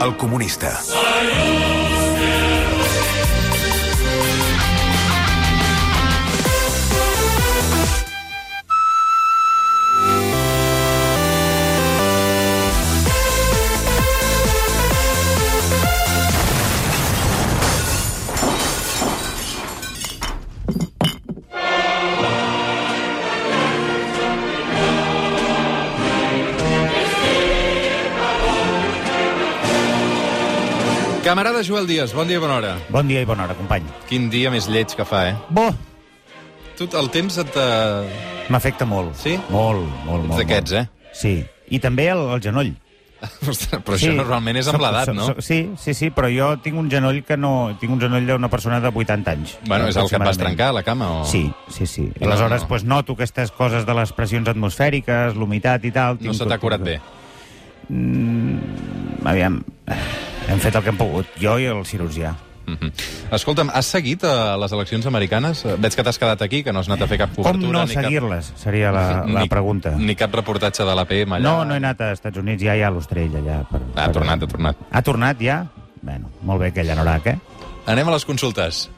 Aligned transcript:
El 0.00 0.16
comunista. 0.16 0.80
Camarada 31.28 31.60
Joel 31.62 31.84
Díaz, 31.86 32.14
bon 32.16 32.24
dia 32.24 32.38
i 32.38 32.40
bona 32.40 32.54
hora. 32.56 32.70
Bon 32.88 33.04
dia 33.04 33.20
i 33.20 33.26
bona 33.28 33.44
hora, 33.44 33.52
company. 33.58 33.84
Quin 34.08 34.30
dia 34.32 34.48
més 34.48 34.64
lleig 34.72 34.94
que 34.96 35.04
fa, 35.04 35.26
eh? 35.28 35.34
Bo, 35.52 35.66
Tu, 36.78 36.86
el 36.96 37.08
temps 37.12 37.36
et... 37.42 37.56
eh, 37.58 38.46
m'afecta 38.48 38.86
molt. 38.88 39.12
Sí? 39.18 39.34
Molt, 39.52 39.82
molt, 40.06 40.24
molt. 40.24 40.38
d'aquests, 40.38 40.72
molt. 40.72 40.86
eh? 40.86 41.10
Sí, 41.18 41.32
i 41.74 41.80
també 41.84 42.06
el, 42.14 42.22
el 42.32 42.40
genoll. 42.40 42.70
Ostres, 43.50 43.82
però 43.84 43.96
això 43.98 44.12
normalment 44.14 44.56
és 44.62 44.70
amb 44.70 44.78
Soc- 44.78 44.84
l'edat, 44.86 45.10
soc- 45.10 45.16
no? 45.18 45.26
soc- 45.26 45.42
sí, 45.44 45.58
sí, 45.82 45.92
sí, 45.98 46.08
però 46.16 46.30
jo 46.32 46.52
tinc 46.64 46.78
un 46.80 46.88
genoll 46.88 47.18
que 47.28 47.36
no... 47.36 47.74
Tinc 47.82 47.92
un 47.92 48.00
genoll 48.06 48.24
d'una 48.30 48.48
persona 48.48 48.78
de 48.80 48.88
80 48.94 49.34
anys. 49.36 49.56
Bueno, 49.66 49.90
és 49.90 49.98
el 50.00 50.06
que 50.08 50.16
et 50.16 50.22
vas 50.22 50.30
aproximadament. 50.38 50.44
trencar, 50.46 50.70
la 50.78 50.84
cama, 50.86 51.10
o...? 51.18 51.24
Sí, 51.28 51.44
sí, 51.68 51.84
sí. 51.90 52.06
I 52.08 52.22
no- 52.24 52.30
Aleshores, 52.30 52.62
no. 52.64 52.68
pues, 52.72 52.86
noto 52.88 53.18
aquestes 53.18 53.50
coses 53.52 53.84
de 53.84 53.98
les 54.00 54.14
pressions 54.16 54.48
atmosfèriques, 54.48 55.36
l'humitat 55.36 55.84
i 55.84 55.92
tal. 55.92 56.16
No 56.22 56.30
tinc 56.30 56.38
se 56.40 56.46
t'ha 56.46 56.54
tot- 56.56 56.64
curat 56.64 56.80
bé. 56.88 57.00
Aviam, 59.28 59.60
hem 60.48 60.60
fet 60.60 60.74
el 60.76 60.82
que 60.82 60.90
hem 60.94 60.98
pogut, 61.00 61.26
jo 61.40 61.58
i 61.60 61.66
el 61.70 61.84
cirurgià. 61.88 62.34
Mhm. 62.68 62.90
Escolta'm, 63.32 63.70
has 63.72 63.86
seguit 63.88 64.22
uh, 64.28 64.56
les 64.60 64.72
eleccions 64.76 65.06
americanes? 65.08 65.62
Veig 65.80 65.94
que 65.96 66.02
t'has 66.04 66.18
quedat 66.20 66.42
aquí, 66.44 66.62
que 66.62 66.72
no 66.72 66.80
has 66.82 66.88
anat 66.90 67.06
a 67.06 67.08
fer 67.08 67.16
cap 67.22 67.32
Com 67.34 67.44
cobertura. 67.46 67.78
no 67.78 67.86
ni 67.86 67.94
cap- 67.94 68.04
seguir-les, 68.04 68.52
seria 68.60 68.92
la, 68.92 69.06
la 69.38 69.40
ni, 69.46 69.48
pregunta. 69.48 69.94
Ni 69.96 70.14
cap 70.20 70.34
reportatge 70.36 70.84
de 70.84 70.94
l'APM 70.94 71.32
allà. 71.38 71.42
No, 71.48 71.64
no 71.64 71.72
he 71.72 71.80
anat 71.80 72.00
a 72.04 72.12
Estats 72.12 72.36
Units, 72.36 72.62
ja 72.62 72.76
hi 72.76 72.82
ha 72.84 72.90
l'Ostrell 72.92 73.34
allà. 73.40 73.62
Per, 73.70 73.80
Ha 73.96 74.10
tornat, 74.12 74.42
ha 74.42 74.46
tornat. 74.52 74.76
Ha 74.90 75.02
tornat 75.02 75.40
ja? 75.40 75.62
Bueno, 76.02 76.28
molt 76.42 76.60
bé 76.60 76.68
aquell 76.74 76.90
anorac, 76.92 77.26
eh? 77.32 77.38
Anem 77.86 78.08
a 78.08 78.18
les 78.18 78.24
consultes. 78.28 78.90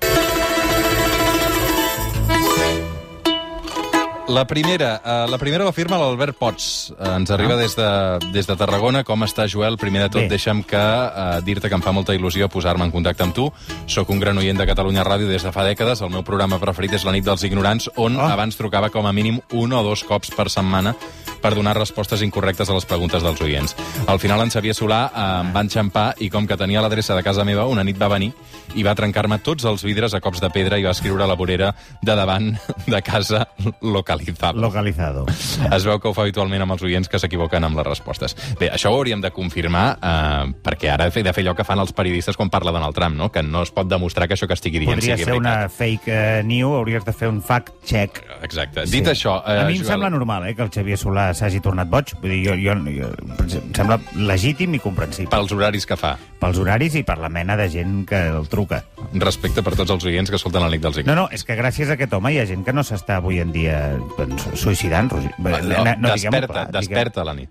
La 4.30 4.44
primera, 4.46 5.00
uh, 5.02 5.28
la 5.28 5.38
primera 5.38 5.64
la 5.64 5.72
firma 5.74 5.96
l'Albert 5.98 6.36
Pots. 6.38 6.92
Uh, 6.94 7.16
ens 7.16 7.32
arriba 7.34 7.56
des 7.58 7.74
de, 7.74 7.86
des 8.30 8.46
de 8.46 8.54
Tarragona. 8.54 9.02
Com 9.02 9.24
està, 9.26 9.48
Joel? 9.50 9.74
Primer 9.80 10.04
de 10.04 10.10
tot, 10.14 10.22
Bé. 10.22 10.28
deixa'm 10.30 10.60
que 10.62 10.78
uh, 10.78 11.40
dir-te 11.42 11.66
que 11.66 11.74
em 11.74 11.82
fa 11.82 11.90
molta 11.90 12.14
il·lusió 12.14 12.46
posar-me 12.52 12.86
en 12.86 12.94
contacte 12.94 13.26
amb 13.26 13.34
tu. 13.34 13.48
Soc 13.90 14.12
un 14.14 14.22
gran 14.22 14.38
oient 14.38 14.60
de 14.60 14.68
Catalunya 14.70 15.02
Ràdio 15.02 15.26
des 15.26 15.42
de 15.42 15.50
fa 15.50 15.66
dècades. 15.66 16.04
El 16.06 16.14
meu 16.14 16.22
programa 16.22 16.60
preferit 16.62 16.94
és 17.00 17.08
La 17.08 17.16
nit 17.16 17.26
dels 17.26 17.42
ignorants, 17.48 17.90
on 17.96 18.20
Oh. 18.20 18.28
abans 18.30 18.54
trucava 18.54 18.90
com 18.90 19.06
a 19.06 19.12
mínim 19.12 19.40
un 19.50 19.72
o 19.72 19.82
dos 19.82 20.04
cops 20.06 20.30
per 20.30 20.46
setmana 20.50 20.94
per 21.42 21.54
donar 21.54 21.76
respostes 21.78 22.22
incorrectes 22.22 22.70
a 22.70 22.76
les 22.76 22.86
preguntes 22.86 23.24
dels 23.24 23.40
oients. 23.40 23.76
Al 24.06 24.20
final, 24.22 24.42
en 24.44 24.52
Xavier 24.52 24.74
Solà 24.76 25.02
eh, 25.08 25.26
em 25.40 25.52
va 25.54 25.64
enxampar 25.66 26.06
i 26.20 26.30
com 26.32 26.46
que 26.46 26.58
tenia 26.60 26.82
l'adreça 26.84 27.16
de 27.16 27.24
casa 27.26 27.44
meva, 27.48 27.66
una 27.70 27.84
nit 27.84 27.98
va 28.00 28.10
venir 28.12 28.32
i 28.78 28.84
va 28.86 28.94
trencar-me 28.94 29.40
tots 29.42 29.64
els 29.66 29.82
vidres 29.86 30.14
a 30.14 30.20
cops 30.22 30.40
de 30.42 30.50
pedra 30.54 30.78
i 30.78 30.84
va 30.86 30.92
escriure 30.94 31.24
a 31.24 31.28
la 31.30 31.36
vorera 31.38 31.72
de 32.02 32.14
davant 32.16 32.52
de 32.86 33.02
casa 33.02 33.46
localitzada. 33.80 34.60
Localizado. 34.60 35.26
Es 35.72 35.86
veu 35.86 35.98
que 36.00 36.10
ho 36.10 36.14
fa 36.14 36.24
habitualment 36.26 36.62
amb 36.64 36.76
els 36.76 36.84
oients 36.86 37.10
que 37.10 37.18
s'equivoquen 37.18 37.64
amb 37.66 37.80
les 37.80 37.88
respostes. 37.88 38.36
Bé, 38.60 38.70
això 38.70 38.92
ho 38.92 39.00
hauríem 39.00 39.22
de 39.22 39.32
confirmar, 39.34 39.86
eh, 39.96 40.52
perquè 40.64 40.92
ara 40.92 41.08
he 41.10 41.24
de 41.24 41.34
fer 41.34 41.44
allò 41.44 41.56
que 41.56 41.66
fan 41.66 41.82
els 41.82 41.92
periodistes 41.96 42.38
quan 42.38 42.50
parla 42.52 42.72
Donald 42.74 42.94
Trump, 42.94 43.16
no? 43.16 43.30
que 43.32 43.42
no 43.42 43.64
es 43.66 43.72
pot 43.74 43.88
demostrar 43.90 44.28
que 44.28 44.36
això 44.38 44.48
que 44.48 44.56
estigui 44.58 44.82
dient 44.82 44.98
Podria 44.98 45.16
sigui 45.16 45.28
ser 45.28 45.38
una 45.38 45.56
veritat. 45.64 45.76
fake 45.76 46.14
uh, 46.14 46.46
new, 46.46 46.74
hauries 46.76 47.04
de 47.06 47.14
fer 47.16 47.30
un 47.30 47.40
fact-check. 47.42 48.22
Exacte. 48.46 48.86
Dit 48.90 49.08
això... 49.10 49.40
a 49.44 49.64
mi 49.66 49.78
em 49.78 49.82
Joel, 49.82 49.94
sembla 49.94 50.10
normal 50.12 50.48
eh, 50.48 50.54
que 50.54 50.66
el 50.66 50.72
Xavier 50.74 50.98
Solà 51.00 51.29
s'hagi 51.34 51.60
tornat 51.60 51.88
boig. 51.88 52.12
Vull 52.20 52.30
dir, 52.30 52.40
jo, 52.46 52.54
jo, 52.60 52.74
jo, 52.90 53.08
em 53.40 53.72
sembla 53.76 53.98
legítim 54.14 54.74
i 54.74 54.80
comprensible. 54.82 55.30
Pels 55.30 55.52
horaris 55.52 55.86
que 55.86 55.96
fa. 55.96 56.16
Pels 56.40 56.58
horaris 56.58 56.94
i 56.96 57.02
per 57.06 57.18
la 57.18 57.28
mena 57.28 57.56
de 57.56 57.68
gent 57.72 58.04
que 58.08 58.20
el 58.28 58.48
truca. 58.48 58.82
Respecte 59.14 59.62
per 59.62 59.74
tots 59.76 59.90
els 59.90 60.04
oients 60.04 60.30
que 60.30 60.36
escolten 60.36 60.62
la 60.62 60.70
nit 60.70 60.80
dels 60.82 60.96
No, 60.96 61.00
ignorants. 61.02 61.30
no, 61.30 61.34
és 61.34 61.44
que 61.44 61.56
gràcies 61.58 61.90
a 61.90 61.94
aquest 61.98 62.12
home 62.14 62.32
hi 62.32 62.38
ha 62.40 62.46
gent 62.46 62.64
que 62.64 62.72
no 62.72 62.82
s'està 62.82 63.16
avui 63.20 63.40
en 63.40 63.52
dia 63.52 63.96
doncs, 64.18 64.48
suïcidant, 64.54 65.10
Roger. 65.12 65.34
No, 65.38 65.52
diguem-ho 65.54 66.08
desperta, 66.14 66.46
clar, 66.52 66.66
diguem- 66.68 66.80
desperta 66.80 67.20
a 67.20 67.24
la 67.24 67.34
nit. 67.34 67.50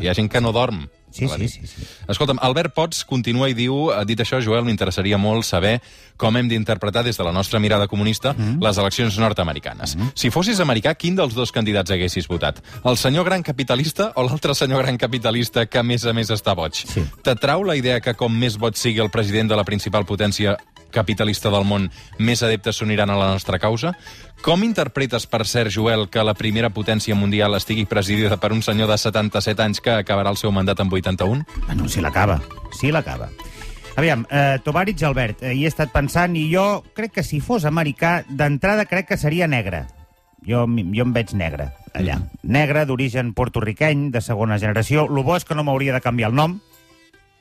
Hi 0.00 0.08
ha 0.08 0.14
gent 0.14 0.30
que 0.32 0.40
no 0.40 0.52
dorm. 0.52 0.86
Sí, 1.14 1.28
sí, 1.28 1.48
sí, 1.48 1.66
sí. 1.70 1.86
Escolta'm, 2.10 2.40
Albert 2.42 2.74
Pots 2.74 3.04
continua 3.06 3.48
i 3.48 3.54
diu, 3.54 3.90
eh, 3.92 4.04
dit 4.04 4.18
això, 4.20 4.40
Joel, 4.42 4.64
m'interessaria 4.66 5.18
molt 5.18 5.46
saber 5.46 5.80
com 6.16 6.36
hem 6.36 6.48
d'interpretar 6.50 7.04
des 7.06 7.16
de 7.16 7.24
la 7.26 7.32
nostra 7.32 7.60
mirada 7.62 7.86
comunista 7.90 8.34
Mm-hmm. 8.34 8.62
les 8.62 8.78
eleccions 8.78 9.18
nord-americanes. 9.18 9.96
Si 10.14 10.30
fossis 10.30 10.58
americà, 10.60 10.94
quin 10.98 11.14
dels 11.14 11.34
dos 11.34 11.52
candidats 11.52 11.90
haguessis 11.90 12.26
votat? 12.28 12.60
El 12.84 12.96
senyor 12.96 13.24
gran 13.24 13.42
capitalista 13.42 14.10
o 14.16 14.24
l'altre 14.26 14.54
senyor 14.54 14.82
gran 14.82 14.98
capitalista 14.98 15.66
que, 15.66 15.78
a 15.78 15.82
més 15.82 16.04
a 16.04 16.12
més, 16.12 16.30
està 16.30 16.54
boig? 16.54 16.74
Sí. 16.74 17.04
T'atrau 17.22 17.64
la 17.64 17.76
idea 17.76 18.00
que 18.00 18.14
com 18.14 18.32
més 18.34 18.58
boig 18.58 18.74
sigui 18.76 19.00
el 19.00 19.10
president 19.10 19.48
de 19.50 19.56
la 19.56 19.64
principal 19.64 20.04
potència 20.04 20.56
capitalista 20.94 21.50
del 21.52 21.66
món, 21.68 21.90
més 22.18 22.42
adeptes 22.46 22.78
s'uniran 22.80 23.10
a 23.10 23.18
la 23.18 23.32
nostra 23.34 23.58
causa? 23.58 23.94
Com 24.44 24.64
interpretes, 24.64 25.26
per 25.26 25.42
cert, 25.48 25.72
Joel, 25.74 26.06
que 26.12 26.24
la 26.24 26.36
primera 26.38 26.70
potència 26.70 27.16
mundial 27.18 27.56
estigui 27.58 27.86
presidida 27.90 28.38
per 28.38 28.52
un 28.54 28.62
senyor 28.62 28.90
de 28.92 28.98
77 29.00 29.64
anys 29.64 29.82
que 29.84 29.98
acabarà 29.98 30.30
el 30.30 30.40
seu 30.40 30.52
mandat 30.52 30.80
amb 30.84 30.92
81? 30.92 31.44
Bueno, 31.66 31.88
si 31.88 32.04
l'acaba, 32.04 32.40
si 32.78 32.92
l'acaba. 32.92 33.30
Aviam, 33.96 34.26
eh, 34.28 34.58
Tovarich 34.64 35.02
Albert, 35.06 35.42
eh, 35.42 35.54
hi 35.54 35.64
he 35.64 35.70
estat 35.70 35.92
pensant 35.94 36.34
i 36.36 36.48
jo 36.50 36.82
crec 36.94 37.12
que 37.14 37.22
si 37.22 37.38
fos 37.40 37.64
americà, 37.64 38.24
d'entrada 38.28 38.88
crec 38.90 39.12
que 39.12 39.16
seria 39.16 39.46
negre. 39.46 39.84
Jo, 40.44 40.66
jo 40.66 41.06
em 41.06 41.12
veig 41.14 41.32
negre, 41.38 41.70
allà. 41.94 42.18
Mm. 42.18 42.50
Negre, 42.52 42.84
d'origen 42.84 43.32
porto-riqueny, 43.32 44.10
de 44.12 44.20
segona 44.20 44.58
generació. 44.58 45.06
El 45.06 45.22
bo 45.24 45.38
és 45.38 45.46
que 45.46 45.54
no 45.54 45.64
m'hauria 45.64 45.94
de 45.94 46.02
canviar 46.04 46.32
el 46.32 46.36
nom, 46.36 46.58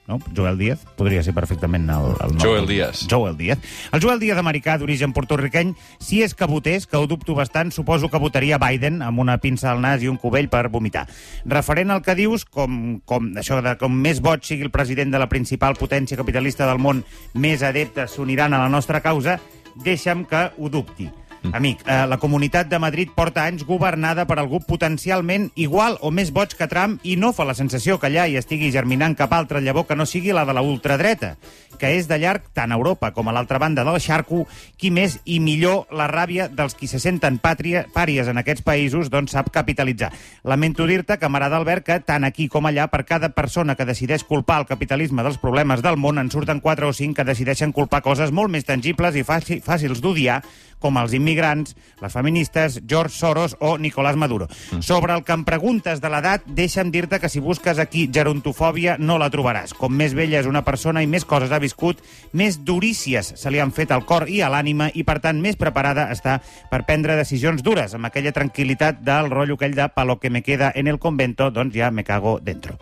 no? 0.07 0.19
Joel 0.35 0.57
Díaz, 0.57 0.83
podria 0.97 1.23
ser 1.23 1.33
perfectament 1.35 1.87
el, 1.89 2.11
el 2.23 2.35
nom. 2.35 2.43
Joel 2.43 2.67
Díaz. 2.67 3.05
Joel 3.09 3.37
Díaz. 3.37 3.59
El 3.91 4.03
Joel 4.03 4.19
Díaz 4.19 4.41
americà 4.41 4.77
d'origen 4.79 5.13
porto-riqueny, 5.15 5.73
si 6.03 6.21
és 6.25 6.35
que 6.35 6.49
votés, 6.49 6.87
que 6.87 6.99
ho 6.99 7.07
dubto 7.07 7.35
bastant, 7.37 7.71
suposo 7.71 8.09
que 8.11 8.21
votaria 8.21 8.59
Biden 8.61 9.01
amb 9.05 9.23
una 9.23 9.37
pinça 9.43 9.71
al 9.71 9.81
nas 9.83 10.03
i 10.03 10.11
un 10.11 10.19
cubell 10.21 10.49
per 10.51 10.67
vomitar. 10.73 11.07
Referent 11.45 11.93
al 11.93 12.03
que 12.03 12.17
dius, 12.19 12.45
com, 12.45 12.99
com 13.05 13.31
això 13.39 13.61
de 13.63 13.77
com 13.79 13.95
més 13.95 14.21
boig 14.23 14.43
sigui 14.47 14.67
el 14.67 14.73
president 14.75 15.13
de 15.13 15.21
la 15.21 15.31
principal 15.31 15.77
potència 15.79 16.19
capitalista 16.19 16.67
del 16.69 16.81
món, 16.83 17.03
més 17.33 17.63
adeptes 17.63 18.17
s'uniran 18.17 18.53
a 18.53 18.63
la 18.65 18.71
nostra 18.71 19.01
causa, 19.01 19.39
deixa'm 19.83 20.27
que 20.29 20.49
ho 20.57 20.69
dubti. 20.69 21.09
Amic, 21.51 21.83
eh, 21.85 22.05
la 22.07 22.17
Comunitat 22.17 22.69
de 22.71 22.79
Madrid 22.79 23.09
porta 23.13 23.43
anys 23.43 23.65
governada 23.67 24.23
per 24.25 24.37
algú 24.39 24.61
potencialment 24.63 25.49
igual 25.59 25.97
o 26.01 26.11
més 26.11 26.31
boig 26.31 26.55
que 26.55 26.69
Trump 26.71 27.03
i 27.03 27.17
no 27.19 27.33
fa 27.35 27.43
la 27.43 27.57
sensació 27.57 27.99
que 27.99 28.07
allà 28.07 28.27
hi 28.29 28.37
estigui 28.39 28.71
germinant 28.71 29.17
cap 29.19 29.33
altra 29.35 29.59
llavor 29.59 29.85
que 29.89 29.97
no 29.99 30.07
sigui 30.07 30.31
la 30.31 30.45
de 30.47 30.55
la 30.55 30.63
ultradreta, 30.63 31.35
que 31.79 31.93
és 31.97 32.07
de 32.09 32.17
llarg 32.21 32.45
tant 32.53 32.71
a 32.71 32.77
Europa 32.79 33.11
com 33.13 33.29
a 33.29 33.33
l'altra 33.35 33.59
banda 33.61 33.85
del 33.87 33.99
xarco 34.03 34.43
qui 34.77 34.91
més 34.91 35.19
i 35.25 35.39
millor 35.43 35.87
la 35.91 36.07
ràbia 36.11 36.49
dels 36.49 36.75
qui 36.75 36.87
se 36.87 36.99
senten 36.99 37.39
pàtria, 37.43 37.85
pàries 37.93 38.29
en 38.29 38.41
aquests 38.41 38.65
països 38.65 39.11
doncs 39.13 39.33
sap 39.35 39.51
capitalitzar. 39.53 40.11
Lamento 40.43 40.87
dir-te, 40.89 41.17
camarada 41.21 41.57
Albert, 41.57 41.85
que 41.87 41.99
tant 42.03 42.23
aquí 42.27 42.47
com 42.51 42.67
allà, 42.69 42.87
per 42.91 43.03
cada 43.09 43.31
persona 43.35 43.75
que 43.75 43.87
decideix 43.87 44.25
culpar 44.27 44.61
el 44.61 44.69
capitalisme 44.69 45.23
dels 45.23 45.39
problemes 45.41 45.81
del 45.81 45.97
món, 45.97 46.19
en 46.19 46.31
surten 46.31 46.61
quatre 46.61 46.87
o 46.87 46.93
cinc 46.93 47.17
que 47.17 47.27
decideixen 47.27 47.73
culpar 47.73 48.03
coses 48.03 48.31
molt 48.31 48.51
més 48.51 48.67
tangibles 48.67 49.15
i 49.15 49.25
fàcil, 49.27 49.63
fàcils 49.65 50.01
d'odiar, 50.03 50.41
com 50.83 50.99
els 50.99 51.15
immigrants, 51.15 51.77
les 52.03 52.11
feministes, 52.11 52.81
George 52.83 53.15
Soros 53.15 53.55
o 53.63 53.77
Nicolás 53.79 54.19
Maduro. 54.19 54.49
Mm. 54.71 54.81
Sobre 54.83 55.15
el 55.15 55.23
que 55.23 55.35
em 55.37 55.45
preguntes 55.47 56.03
de 56.03 56.11
l'edat, 56.11 56.43
deixa'm 56.59 56.91
dir-te 56.91 57.21
que 57.23 57.31
si 57.31 57.39
busques 57.39 57.79
aquí 57.79 58.09
gerontofòbia 58.11 58.97
no 58.99 59.17
la 59.21 59.31
trobaràs. 59.31 59.71
Com 59.79 59.95
més 59.95 60.15
vella 60.17 60.41
és 60.41 60.49
una 60.49 60.65
persona 60.67 61.03
i 61.03 61.07
més 61.07 61.23
coses 61.23 61.55
ha 61.55 61.61
viscut, 61.63 62.01
més 62.35 62.59
durícies 62.67 63.33
se 63.39 63.51
li 63.53 63.61
han 63.63 63.71
fet 63.73 63.91
al 63.95 64.03
cor 64.05 64.27
i 64.29 64.41
a 64.43 64.49
l'ànima 64.51 64.89
i, 64.93 65.05
per 65.07 65.17
tant, 65.23 65.39
més 65.41 65.55
preparada 65.59 66.09
està 66.13 66.37
per 66.69 66.83
prendre 66.85 67.15
decisions 67.19 67.63
dures, 67.63 67.95
amb 67.95 68.05
aquella 68.11 68.35
tranquil·litat 68.35 68.99
del 69.07 69.31
rotllo 69.31 69.55
aquell 69.57 69.75
de 69.79 69.87
pa 69.95 70.03
lo 70.05 70.19
que 70.19 70.29
me 70.29 70.43
queda 70.43 70.71
en 70.75 70.87
el 70.91 70.99
convento, 70.99 71.49
doncs 71.51 71.73
ja 71.75 71.89
me 71.91 72.03
cago 72.03 72.37
dentro. 72.43 72.77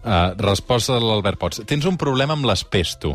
Uh, 0.00 0.32
resposta 0.40 0.94
de 0.96 1.04
l'Albert 1.04 1.38
Pots. 1.38 1.60
Tens 1.68 1.84
un 1.84 1.98
problema 2.00 2.32
amb 2.32 2.46
les 2.48 2.62
pes, 2.64 2.94
tu. 2.98 3.12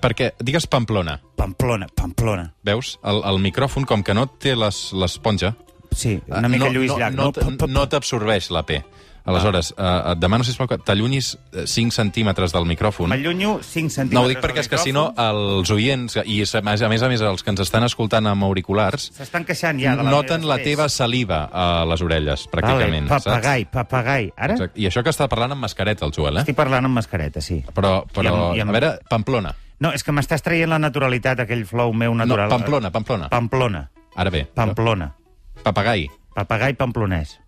Perquè, 0.00 0.32
digues 0.42 0.66
Pamplona, 0.66 1.18
Pamplona, 1.36 1.86
Pamplona. 1.94 2.48
veus? 2.64 2.96
El, 3.04 3.20
el 3.28 3.38
micròfon, 3.44 3.84
com 3.86 4.02
que 4.02 4.14
no 4.16 4.26
té 4.26 4.56
les- 4.56 4.90
l'esponja, 4.96 5.54
Sí, 5.96 6.18
una 6.28 6.48
mica 6.48 6.66
no, 6.66 6.72
Lluís 6.74 6.90
Llach, 6.92 7.14
no, 7.14 7.30
no? 7.32 7.66
no 7.68 7.84
t'absorbeix 7.88 8.50
la 8.52 8.64
P. 8.66 8.82
Aleshores, 9.26 9.72
eh, 9.76 10.12
et 10.12 10.18
demano, 10.22 10.44
sisplau, 10.46 10.68
que 10.70 10.78
t'allunyis 10.78 11.32
eh, 11.52 11.64
5 11.66 11.90
centímetres 11.92 12.52
del 12.54 12.64
micròfon. 12.64 13.08
M'allunyo 13.10 13.58
5 13.60 13.90
centímetres 13.90 14.14
No, 14.14 14.22
ho 14.24 14.28
dic 14.30 14.38
perquè 14.40 14.62
és 14.62 14.68
que 14.70 14.78
si 14.78 14.92
no, 14.94 15.08
els 15.18 15.70
oients, 15.74 16.14
i 16.24 16.38
a 16.46 16.62
més 16.62 16.82
a 16.82 16.88
més, 16.88 17.02
a 17.02 17.08
més 17.10 17.20
els 17.20 17.42
que 17.42 17.50
ens 17.50 17.60
estan 17.60 17.82
escoltant 17.84 18.26
amb 18.30 18.44
auriculars, 18.46 19.10
S'estan 19.16 19.44
queixant 19.44 19.80
ja 19.82 19.96
de 19.98 20.04
la 20.06 20.10
noten 20.14 20.46
la 20.46 20.58
teva 20.62 20.88
saliva 20.88 21.48
a 21.52 21.84
les 21.90 22.00
orelles, 22.06 22.46
pràcticament. 22.52 23.08
Vale, 23.10 23.20
papagai, 23.26 23.64
papagai. 23.70 24.32
Ara? 24.36 24.54
Exacte. 24.54 24.80
I 24.80 24.86
això 24.86 25.02
que 25.02 25.10
està 25.10 25.28
parlant 25.28 25.52
amb 25.52 25.60
mascareta, 25.66 26.06
el 26.06 26.12
Joel, 26.14 26.36
eh? 26.38 26.46
estic 26.46 26.56
parlant 26.56 26.84
amb 26.86 26.94
mascareta, 26.94 27.40
sí. 27.40 27.64
Però, 27.74 28.04
però 28.06 28.24
I 28.24 28.32
amb- 28.32 28.56
i 28.56 28.60
amb- 28.60 28.70
a 28.70 28.78
veure, 28.78 28.92
Pamplona. 29.10 29.54
No, 29.80 29.90
és 29.92 30.02
que 30.02 30.12
m'estàs 30.12 30.40
traient 30.40 30.70
la 30.70 30.78
naturalitat, 30.78 31.40
aquell 31.40 31.66
flow 31.66 31.92
meu 31.92 32.14
natural. 32.14 32.48
No, 32.48 32.56
Pamplona, 32.56 32.90
Pamplona. 32.90 33.28
Pamplona. 33.28 33.90
Ara 34.14 34.30
bé, 34.30 34.46
Pamplona. 34.54 35.14
papagai, 35.62 36.08
Papagai 36.34 36.74
pamplonès. 36.74 37.40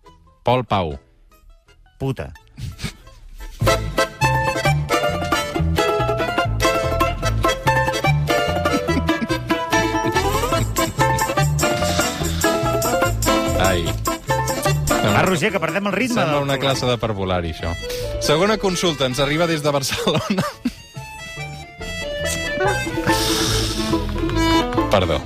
Pol 0.43 0.65
Pau. 0.65 0.99
Puta. 1.99 2.31
Ai. 13.59 13.83
Va, 15.03 15.21
Roger, 15.23 15.51
que 15.51 15.59
perdem 15.59 15.87
el 15.87 15.93
ritme. 15.93 16.21
Sembla 16.21 16.39
una 16.39 16.57
classe 16.57 16.87
de 16.87 16.95
parvulari, 16.97 17.51
això. 17.51 17.75
Segona 18.23 18.55
consulta, 18.57 19.05
ens 19.05 19.19
arriba 19.19 19.45
des 19.45 19.61
de 19.61 19.75
Barcelona. 19.75 20.47
Perdó. 24.89 25.19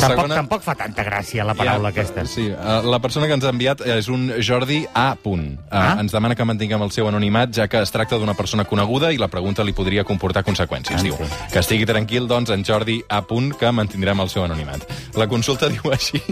Tampoc, 0.00 0.28
tampoc 0.32 0.62
fa 0.62 0.74
tanta 0.78 1.04
gràcia 1.04 1.44
la 1.44 1.54
paraula 1.54 1.90
Ja, 1.90 1.94
aquesta. 1.94 2.24
Sí, 2.26 2.46
eh, 2.48 2.80
la 2.84 2.98
persona 3.00 3.26
que 3.26 3.34
ens 3.34 3.44
ha 3.44 3.50
enviat 3.54 3.80
és 3.86 4.08
un 4.08 4.28
Jordi 4.40 4.86
A. 4.94 5.14
Punt. 5.22 5.52
Eh, 5.58 5.66
Ah. 5.78 5.96
Ens 6.00 6.12
demana 6.12 6.34
que 6.34 6.44
mantinguem 6.44 6.82
el 6.82 6.90
seu 6.90 7.08
anonimat, 7.08 7.52
ja 7.54 7.68
que 7.68 7.80
es 7.82 7.90
tracta 7.90 8.16
d'una 8.18 8.34
persona 8.34 8.64
coneguda 8.64 9.12
i 9.12 9.18
la 9.18 9.28
pregunta 9.28 9.64
li 9.64 9.72
podria 9.72 10.04
comportar 10.04 10.44
conseqüències. 10.44 10.98
Ah, 11.00 11.02
Diu, 11.02 11.14
sí. 11.16 11.24
que 11.52 11.58
estigui 11.60 11.86
tranquil, 11.86 12.26
doncs, 12.28 12.50
en 12.50 12.64
Jordi 12.64 13.02
A. 13.08 13.22
Punt, 13.22 13.54
que 13.58 13.70
mantindrem 13.72 14.20
el 14.20 14.28
seu 14.28 14.44
anonimat. 14.44 14.84
La 15.16 15.26
consulta 15.28 15.68
diu 15.72 15.92
així... 15.92 16.22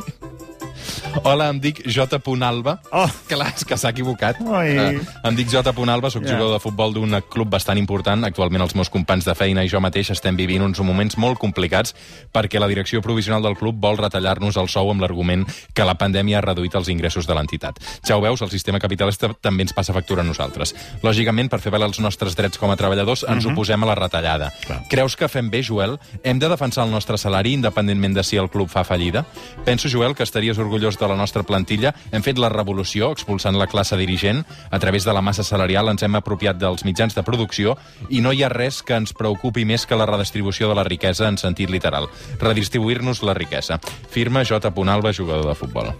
Hola, 1.24 1.48
em 1.48 1.60
dic 1.60 1.80
J. 1.86 2.20
Alba. 2.44 2.80
Oh. 2.92 3.08
Clar, 3.28 3.48
és 3.56 3.64
que 3.64 3.76
s'ha 3.78 3.90
equivocat. 3.94 4.38
Oi. 4.40 4.72
Eh, 4.76 5.00
em 5.24 5.36
dic 5.36 5.48
J. 5.50 5.72
Alba, 5.90 6.10
sóc 6.10 6.24
Ja. 6.24 6.32
jugador 6.34 6.52
de 6.54 6.60
futbol 6.60 6.92
d'un 6.92 7.20
club 7.28 7.48
bastant 7.48 7.78
important. 7.78 8.24
Actualment 8.24 8.62
els 8.62 8.74
meus 8.74 8.90
companys 8.90 9.24
de 9.24 9.34
feina 9.34 9.64
i 9.64 9.68
jo 9.68 9.80
mateix 9.80 10.10
estem 10.10 10.36
vivint 10.36 10.62
uns 10.62 10.80
moments 10.80 11.16
molt 11.16 11.38
complicats 11.38 11.94
perquè 12.32 12.60
la 12.60 12.68
direcció 12.68 13.00
provisional 13.02 13.42
del 13.42 13.56
club 13.56 13.76
vol 13.80 13.96
retallar-nos 13.96 14.56
el 14.56 14.68
sou 14.68 14.90
amb 14.90 15.00
l'argument 15.00 15.46
que 15.74 15.84
la 15.84 15.96
pandèmia 15.96 16.38
ha 16.38 16.40
reduït 16.44 16.74
els 16.74 16.88
ingressos 16.88 17.26
de 17.26 17.34
l'entitat. 17.34 17.78
Ja 18.06 18.16
ho 18.16 18.20
veus, 18.20 18.42
el 18.42 18.50
sistema 18.50 18.78
capitalista 18.78 19.32
també 19.40 19.62
ens 19.62 19.72
passa 19.72 19.92
factura 19.92 20.22
a 20.22 20.24
nosaltres. 20.24 20.74
Lògicament, 21.02 21.48
per 21.48 21.60
fer 21.60 21.72
valer 21.72 21.86
els 21.88 22.00
nostres 22.00 22.36
drets 22.36 22.58
com 22.58 22.70
a 22.70 22.76
treballadors, 22.76 23.24
ens 23.28 23.46
oposem 23.46 23.82
a 23.82 23.86
la 23.86 23.94
retallada. 23.94 24.52
Clar. 24.66 24.82
Creus 24.88 25.16
que 25.16 25.28
fem 25.28 25.50
bé, 25.50 25.62
Joel? 25.62 25.98
Hem 26.22 26.38
de 26.38 26.48
defensar 26.48 26.84
el 26.84 26.90
nostre 26.90 27.18
salari 27.18 27.52
independentment 27.54 28.14
de 28.14 28.24
si 28.24 28.36
el 28.36 28.50
club 28.50 28.68
fa 28.68 28.84
fallida? 28.84 29.24
Penso, 29.64 29.88
Joel, 29.88 30.14
que 30.14 30.22
estaries 30.22 30.58
orgullós 30.58 30.98
de 30.98 31.05
la 31.08 31.16
nostra 31.18 31.42
plantilla. 31.46 31.94
Hem 32.12 32.24
fet 32.26 32.38
la 32.38 32.50
revolució 32.52 33.10
expulsant 33.14 33.58
la 33.58 33.68
classe 33.70 33.96
dirigent. 33.96 34.44
A 34.70 34.78
través 34.78 35.04
de 35.04 35.14
la 35.14 35.22
massa 35.22 35.44
salarial 35.44 35.90
ens 35.92 36.02
hem 36.02 36.18
apropiat 36.18 36.58
dels 36.60 36.84
mitjans 36.84 37.14
de 37.14 37.24
producció 37.26 37.76
i 38.08 38.20
no 38.20 38.32
hi 38.32 38.42
ha 38.42 38.52
res 38.52 38.82
que 38.82 38.96
ens 38.96 39.14
preocupi 39.16 39.64
més 39.64 39.86
que 39.86 39.98
la 39.98 40.08
redistribució 40.08 40.70
de 40.70 40.78
la 40.78 40.86
riquesa 40.88 41.28
en 41.28 41.38
sentit 41.38 41.70
literal. 41.70 42.08
Redistribuir-nos 42.40 43.22
la 43.22 43.34
riquesa. 43.34 43.80
Firma 44.10 44.44
J. 44.44 44.72
Alba, 44.86 45.12
jugador 45.12 45.48
de 45.48 45.54
futbol. 45.54 45.94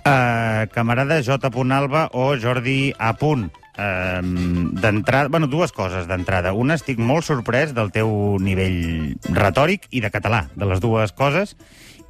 Uh, 0.00 0.66
camarada 0.72 1.22
J. 1.22 1.50
Alba 1.72 2.08
o 2.12 2.36
Jordi 2.36 2.94
A. 2.98 3.14
Punt. 3.16 3.50
Uh, 3.80 4.20
d'entrada, 4.80 5.28
bueno, 5.28 5.46
dues 5.46 5.72
coses 5.72 6.08
d'entrada. 6.08 6.52
Una, 6.52 6.76
estic 6.76 6.98
molt 6.98 7.24
sorprès 7.24 7.74
del 7.76 7.92
teu 7.92 8.10
nivell 8.40 9.16
retòric 9.28 9.86
i 9.90 10.00
de 10.00 10.10
català, 10.10 10.48
de 10.56 10.68
les 10.68 10.80
dues 10.80 11.12
coses. 11.12 11.56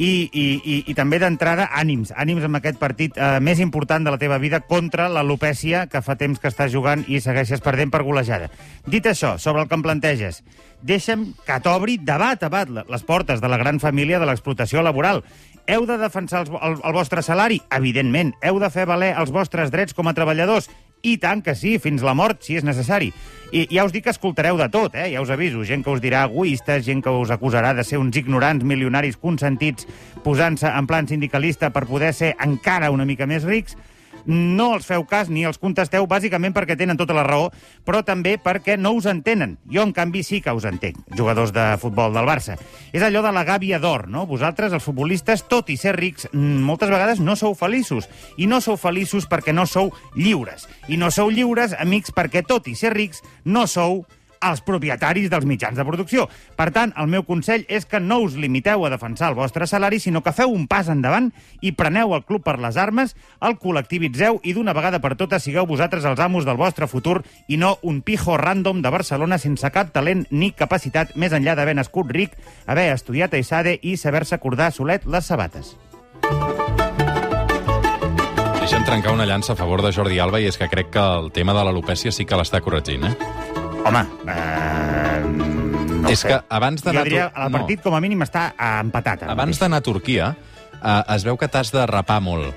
I, 0.01 0.31
i, 0.33 0.45
i, 0.65 0.77
i 0.89 0.95
també 0.97 1.19
d'entrada, 1.21 1.67
ànims, 1.77 2.09
ànims 2.17 2.47
amb 2.47 2.57
aquest 2.57 2.79
partit 2.81 3.19
eh, 3.21 3.35
més 3.45 3.61
important 3.61 4.07
de 4.07 4.15
la 4.15 4.21
teva 4.21 4.39
vida 4.41 4.63
contra 4.65 5.11
l'alopècia 5.13 5.85
que 5.93 6.01
fa 6.01 6.17
temps 6.17 6.41
que 6.41 6.49
estàs 6.49 6.73
jugant 6.73 7.05
i 7.05 7.21
segueixes 7.21 7.61
perdent 7.61 7.93
per 7.93 8.01
golejada. 8.07 8.49
Dit 8.89 9.05
això, 9.11 9.35
sobre 9.37 9.61
el 9.61 9.69
que 9.69 9.77
em 9.77 9.85
planteges, 9.85 10.41
deixa'm 10.81 11.27
que 11.45 11.61
t'obri 11.61 11.99
debat 12.01 12.41
bat 12.49 12.73
les 12.73 13.05
portes 13.05 13.45
de 13.45 13.49
la 13.53 13.61
gran 13.61 13.81
família 13.81 14.19
de 14.19 14.29
l'explotació 14.31 14.81
laboral. 14.81 15.21
Heu 15.69 15.85
de 15.87 15.99
defensar 16.01 16.47
els, 16.47 16.51
el, 16.51 16.79
el 16.81 16.97
vostre 16.97 17.21
salari? 17.23 17.61
Evidentment. 17.77 18.33
Heu 18.41 18.57
de 18.63 18.73
fer 18.73 18.89
valer 18.89 19.13
els 19.21 19.31
vostres 19.35 19.69
drets 19.71 19.93
com 19.93 20.09
a 20.09 20.17
treballadors? 20.17 20.71
I 21.03 21.17
tant 21.21 21.41
que 21.45 21.55
sí, 21.57 21.79
fins 21.81 22.03
la 22.05 22.15
mort, 22.15 22.43
si 22.45 22.59
és 22.59 22.67
necessari. 22.67 23.11
I 23.51 23.65
ja 23.73 23.83
us 23.87 23.93
dic 23.95 24.05
que 24.07 24.13
escoltareu 24.13 24.59
de 24.61 24.69
tot, 24.71 24.95
eh? 24.95 25.09
ja 25.15 25.23
us 25.25 25.31
aviso. 25.35 25.65
Gent 25.67 25.83
que 25.83 25.91
us 25.91 26.03
dirà 26.03 26.23
egoistes, 26.29 26.85
gent 26.87 27.03
que 27.03 27.11
us 27.11 27.33
acusarà 27.35 27.73
de 27.75 27.85
ser 27.87 27.99
uns 27.99 28.17
ignorants 28.21 28.65
milionaris 28.65 29.19
consentits 29.19 29.89
posant-se 30.25 30.71
en 30.71 30.87
plan 30.87 31.09
sindicalista 31.09 31.73
per 31.75 31.87
poder 31.89 32.13
ser 32.15 32.35
encara 32.39 32.93
una 32.95 33.09
mica 33.09 33.27
més 33.27 33.49
rics. 33.49 33.79
No 34.27 34.75
els 34.77 34.87
feu 34.87 35.05
cas 35.09 35.31
ni 35.31 35.45
els 35.49 35.59
contesteu, 35.61 36.07
bàsicament 36.11 36.55
perquè 36.57 36.77
tenen 36.79 36.99
tota 37.01 37.17
la 37.17 37.25
raó, 37.27 37.51
però 37.87 38.03
també 38.07 38.37
perquè 38.43 38.77
no 38.79 38.93
us 38.99 39.09
entenen. 39.11 39.57
Jo, 39.71 39.85
en 39.87 39.95
canvi, 39.97 40.23
sí 40.27 40.41
que 40.41 40.55
us 40.55 40.67
entenc, 40.69 41.01
jugadors 41.17 41.55
de 41.57 41.67
futbol 41.81 42.15
del 42.15 42.29
Barça. 42.29 42.59
És 42.93 43.03
allò 43.03 43.23
de 43.25 43.33
la 43.33 43.45
gàbia 43.45 43.81
d'or, 43.81 44.09
no? 44.09 44.27
Vosaltres, 44.27 44.73
els 44.77 44.85
futbolistes, 44.85 45.47
tot 45.49 45.71
i 45.71 45.77
ser 45.81 45.97
rics, 45.97 46.29
mm, 46.33 46.63
moltes 46.67 46.91
vegades 46.91 47.21
no 47.21 47.37
sou 47.37 47.55
feliços. 47.55 48.09
I 48.37 48.47
no 48.47 48.61
sou 48.61 48.77
feliços 48.77 49.29
perquè 49.29 49.55
no 49.55 49.67
sou 49.67 49.93
lliures. 50.15 50.69
I 50.89 50.97
no 50.97 51.11
sou 51.11 51.31
lliures, 51.31 51.75
amics, 51.79 52.13
perquè 52.13 52.45
tot 52.47 52.69
i 52.69 52.75
ser 52.75 52.95
rics, 52.95 53.23
no 53.45 53.67
sou 53.67 54.05
els 54.41 54.63
propietaris 54.65 55.29
dels 55.31 55.47
mitjans 55.47 55.77
de 55.77 55.85
producció. 55.85 56.27
Per 56.57 56.71
tant, 56.75 56.95
el 56.97 57.11
meu 57.13 57.25
consell 57.29 57.67
és 57.69 57.87
que 57.87 58.01
no 58.01 58.21
us 58.25 58.37
limiteu 58.41 58.85
a 58.87 58.91
defensar 58.93 59.31
el 59.31 59.39
vostre 59.39 59.67
salari, 59.69 60.01
sinó 60.01 60.23
que 60.25 60.35
feu 60.37 60.53
un 60.53 60.67
pas 60.71 60.89
endavant 60.89 61.31
i 61.61 61.75
preneu 61.77 62.15
el 62.17 62.25
club 62.25 62.45
per 62.47 62.59
les 62.61 62.79
armes, 62.81 63.15
el 63.41 63.59
col·lectivitzeu 63.61 64.41
i 64.43 64.55
d'una 64.57 64.75
vegada 64.77 65.03
per 65.05 65.15
totes 65.21 65.45
sigueu 65.45 65.69
vosaltres 65.69 66.09
els 66.09 66.21
amos 66.21 66.49
del 66.49 66.61
vostre 66.61 66.89
futur 66.89 67.21
i 67.49 67.61
no 67.61 67.77
un 67.83 68.01
pijo 68.03 68.37
random 68.41 68.81
de 68.83 68.93
Barcelona 68.93 69.39
sense 69.39 69.71
cap 69.71 69.93
talent 69.93 70.27
ni 70.31 70.53
capacitat 70.57 71.15
més 71.17 71.37
enllà 71.37 71.55
d'haver 71.57 71.77
nascut 71.77 72.11
ric, 72.11 72.37
haver 72.67 72.91
estudiat 72.95 73.35
a 73.35 73.43
Isade 73.43 73.79
i 73.83 73.97
saber-se 73.97 74.35
acordar 74.35 74.73
solet 74.73 75.07
les 75.07 75.27
sabates. 75.27 75.77
Deixa'm 78.61 78.85
trencar 78.87 79.13
una 79.17 79.27
llança 79.27 79.55
a 79.55 79.59
favor 79.59 79.83
de 79.83 79.91
Jordi 79.93 80.21
Alba 80.23 80.39
i 80.41 80.47
és 80.47 80.59
que 80.61 80.69
crec 80.71 80.93
que 80.95 81.03
el 81.03 81.33
tema 81.35 81.57
de 81.57 81.65
l'alopècia 81.67 82.13
sí 82.15 82.25
que 82.25 82.39
l'està 82.39 82.61
corregint, 82.63 83.09
eh? 83.09 83.40
Home, 83.85 84.03
eh, 84.29 85.23
no 86.03 86.09
és 86.11 86.21
sé. 86.21 86.29
que 86.29 86.39
abans 86.49 86.83
Jo 86.83 86.91
d'anar... 86.91 87.03
a 87.03 87.09
diria, 87.09 87.27
el 87.47 87.53
partit 87.55 87.83
com 87.85 87.95
a 87.97 88.01
mínim 88.03 88.21
està 88.27 88.51
empatat. 88.81 89.25
Abans 89.33 89.59
d'anar 89.61 89.81
a 89.81 89.85
Turquia, 89.87 90.33
eh, 90.81 91.03
es 91.17 91.25
veu 91.27 91.39
que 91.41 91.49
t'has 91.49 91.73
de 91.73 91.87
rapar 91.89 92.21
molt. 92.25 92.53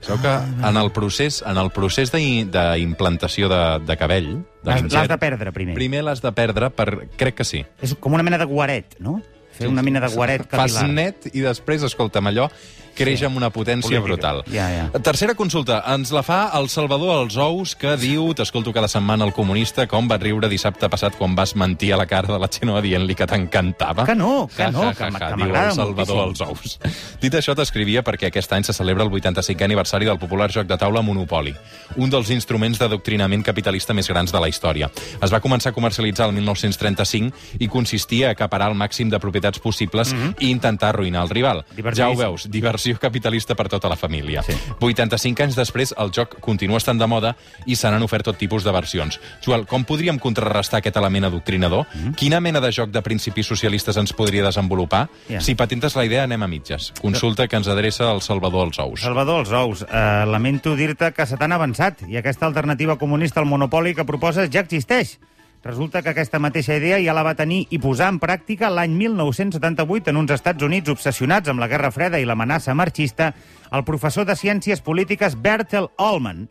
Es 0.00 0.08
veu 0.10 0.18
que 0.20 0.28
Ah, 0.28 0.68
en 0.70 0.76
el 0.76 0.90
procés, 0.92 1.42
en 1.46 1.56
el 1.58 1.70
procés 1.72 2.12
d'im- 2.12 2.50
d'implantació 2.52 3.48
de, 3.48 3.62
de 3.86 3.96
cabell... 3.96 4.30
L'has 4.64 5.08
de 5.08 5.18
perdre 5.20 5.52
primer. 5.52 5.74
Primer 5.76 6.02
l'has 6.04 6.22
de 6.24 6.32
perdre 6.32 6.70
per... 6.70 7.08
Crec 7.20 7.34
que 7.40 7.44
sí. 7.44 7.64
És 7.82 7.94
com 8.00 8.14
una 8.16 8.22
mena 8.24 8.38
de 8.40 8.44
guaret, 8.48 8.96
no? 9.00 9.18
Fer 9.54 9.68
una 9.70 9.82
mena 9.86 10.00
de 10.02 10.08
guaret 10.14 10.46
Fas 10.50 10.74
capilar. 10.74 10.88
net 10.90 11.28
i 11.32 11.40
després, 11.44 11.82
escolta'm, 11.86 12.26
allò 12.26 12.48
creix 12.96 13.22
amb 13.26 13.36
una 13.36 13.50
potència 13.50 14.00
Política. 14.00 14.04
brutal. 14.04 14.42
Ja, 14.52 14.68
ja. 14.70 15.00
Tercera 15.02 15.34
consulta. 15.34 15.82
Ens 15.94 16.12
la 16.14 16.22
fa 16.22 16.50
el 16.58 16.68
Salvador 16.68 17.16
als 17.16 17.36
Ous, 17.36 17.74
que 17.76 17.96
diu, 18.00 18.32
t'escolto 18.34 18.72
cada 18.72 18.88
setmana 18.88 19.24
el 19.24 19.32
comunista, 19.32 19.86
com 19.90 20.08
vas 20.08 20.20
riure 20.22 20.48
dissabte 20.48 20.88
passat 20.88 21.16
quan 21.18 21.34
vas 21.34 21.54
mentir 21.56 21.92
a 21.94 21.98
la 22.00 22.06
cara 22.06 22.32
de 22.32 22.38
la 22.38 22.48
Xenoa 22.48 22.82
dient-li 22.84 23.14
que 23.14 23.26
t'encantava. 23.26 24.06
Que 24.06 24.14
no, 24.14 24.48
que 24.54 24.70
no, 24.70 24.92
que 24.94 25.10
m'agrada 25.10 25.68
el 25.68 25.74
Salvador 25.74 26.22
als. 26.28 26.40
Ous. 26.44 26.78
Dit 27.22 27.34
això, 27.34 27.56
t'escrivia 27.56 28.04
perquè 28.06 28.28
aquest 28.30 28.52
any 28.52 28.64
se 28.64 28.72
celebra 28.76 29.04
el 29.04 29.10
85è 29.10 29.64
aniversari 29.64 30.06
del 30.06 30.18
popular 30.22 30.50
joc 30.52 30.68
de 30.68 30.78
taula 30.78 31.02
Monopoli, 31.02 31.54
un 31.96 32.10
dels 32.12 32.30
instruments 32.30 32.78
d'adoctrinament 32.78 33.42
capitalista 33.42 33.94
més 33.94 34.08
grans 34.08 34.32
de 34.32 34.40
la 34.40 34.48
història. 34.48 34.90
Es 35.22 35.32
va 35.32 35.40
començar 35.40 35.72
a 35.72 35.76
comercialitzar 35.76 36.28
el 36.28 36.34
1935 36.36 37.58
i 37.58 37.68
consistia 37.68 38.28
a 38.28 38.36
acaparar 38.36 38.70
el 38.70 38.78
màxim 38.78 39.10
de 39.10 39.18
propietats 39.18 39.58
possibles 39.58 40.12
i 40.38 40.50
intentar 40.50 40.92
arruïnar 40.92 41.24
el 41.24 41.30
rival. 41.30 41.64
Ja 41.94 42.10
ho 42.10 42.16
veus, 42.18 42.46
diversió 42.50 42.83
capitalista 43.00 43.54
per 43.54 43.68
tota 43.72 43.88
la 43.88 43.96
família. 43.96 44.42
Sí. 44.44 44.54
85 44.80 45.42
anys 45.46 45.56
després, 45.58 45.94
el 45.98 46.12
joc 46.14 46.38
continua 46.44 46.78
estant 46.78 47.00
de 47.00 47.08
moda 47.10 47.34
i 47.66 47.76
se 47.76 47.90
n'han 47.90 48.04
ofert 48.04 48.28
tot 48.28 48.38
tipus 48.40 48.64
de 48.64 48.72
versions. 48.74 49.18
Joel, 49.44 49.66
com 49.70 49.84
podríem 49.84 50.18
contrarrestar 50.18 50.80
aquest 50.80 50.96
element 51.00 51.28
adoctrinador? 51.30 51.86
Quina 52.16 52.40
mena 52.44 52.60
de 52.60 52.72
joc 52.72 52.92
de 52.94 53.02
principis 53.02 53.46
socialistes 53.46 53.96
ens 54.00 54.12
podria 54.12 54.44
desenvolupar? 54.46 55.06
Ja. 55.28 55.40
Si 55.40 55.54
patentes 55.54 55.96
la 55.96 56.04
idea, 56.06 56.24
anem 56.28 56.42
a 56.42 56.50
mitges. 56.50 56.92
Consulta 57.00 57.48
que 57.48 57.56
ens 57.60 57.68
adreça 57.68 58.10
el 58.12 58.22
Salvador 58.24 58.68
als 58.68 58.80
Ous. 58.82 59.04
Salvador, 59.04 59.44
els 59.44 59.52
ous, 59.52 59.84
eh, 59.88 60.24
lamento 60.26 60.76
dir-te 60.76 61.12
que 61.12 61.26
se 61.26 61.38
t'han 61.40 61.52
avançat 61.52 62.04
i 62.08 62.18
aquesta 62.20 62.46
alternativa 62.46 62.98
comunista 62.98 63.40
al 63.40 63.46
monopoli 63.46 63.94
que 63.94 64.04
proposes 64.04 64.50
ja 64.50 64.64
existeix. 64.64 65.18
Resulta 65.64 66.02
que 66.02 66.10
aquesta 66.12 66.36
mateixa 66.38 66.74
idea 66.76 66.98
ja 67.00 67.14
la 67.16 67.22
va 67.24 67.32
tenir 67.38 67.62
i 67.72 67.78
posar 67.80 68.10
en 68.12 68.18
pràctica 68.20 68.68
l'any 68.68 68.92
1978 69.00 70.12
en 70.12 70.18
uns 70.20 70.34
Estats 70.36 70.62
Units 70.66 70.92
obsessionats 70.92 71.48
amb 71.48 71.62
la 71.62 71.70
Guerra 71.72 71.88
Freda 71.88 72.20
i 72.20 72.26
l'amenaça 72.28 72.74
marxista 72.76 73.30
el 73.72 73.84
professor 73.88 74.28
de 74.28 74.36
Ciències 74.36 74.84
Polítiques 74.84 75.38
Bertel 75.40 75.88
Allman. 75.96 76.44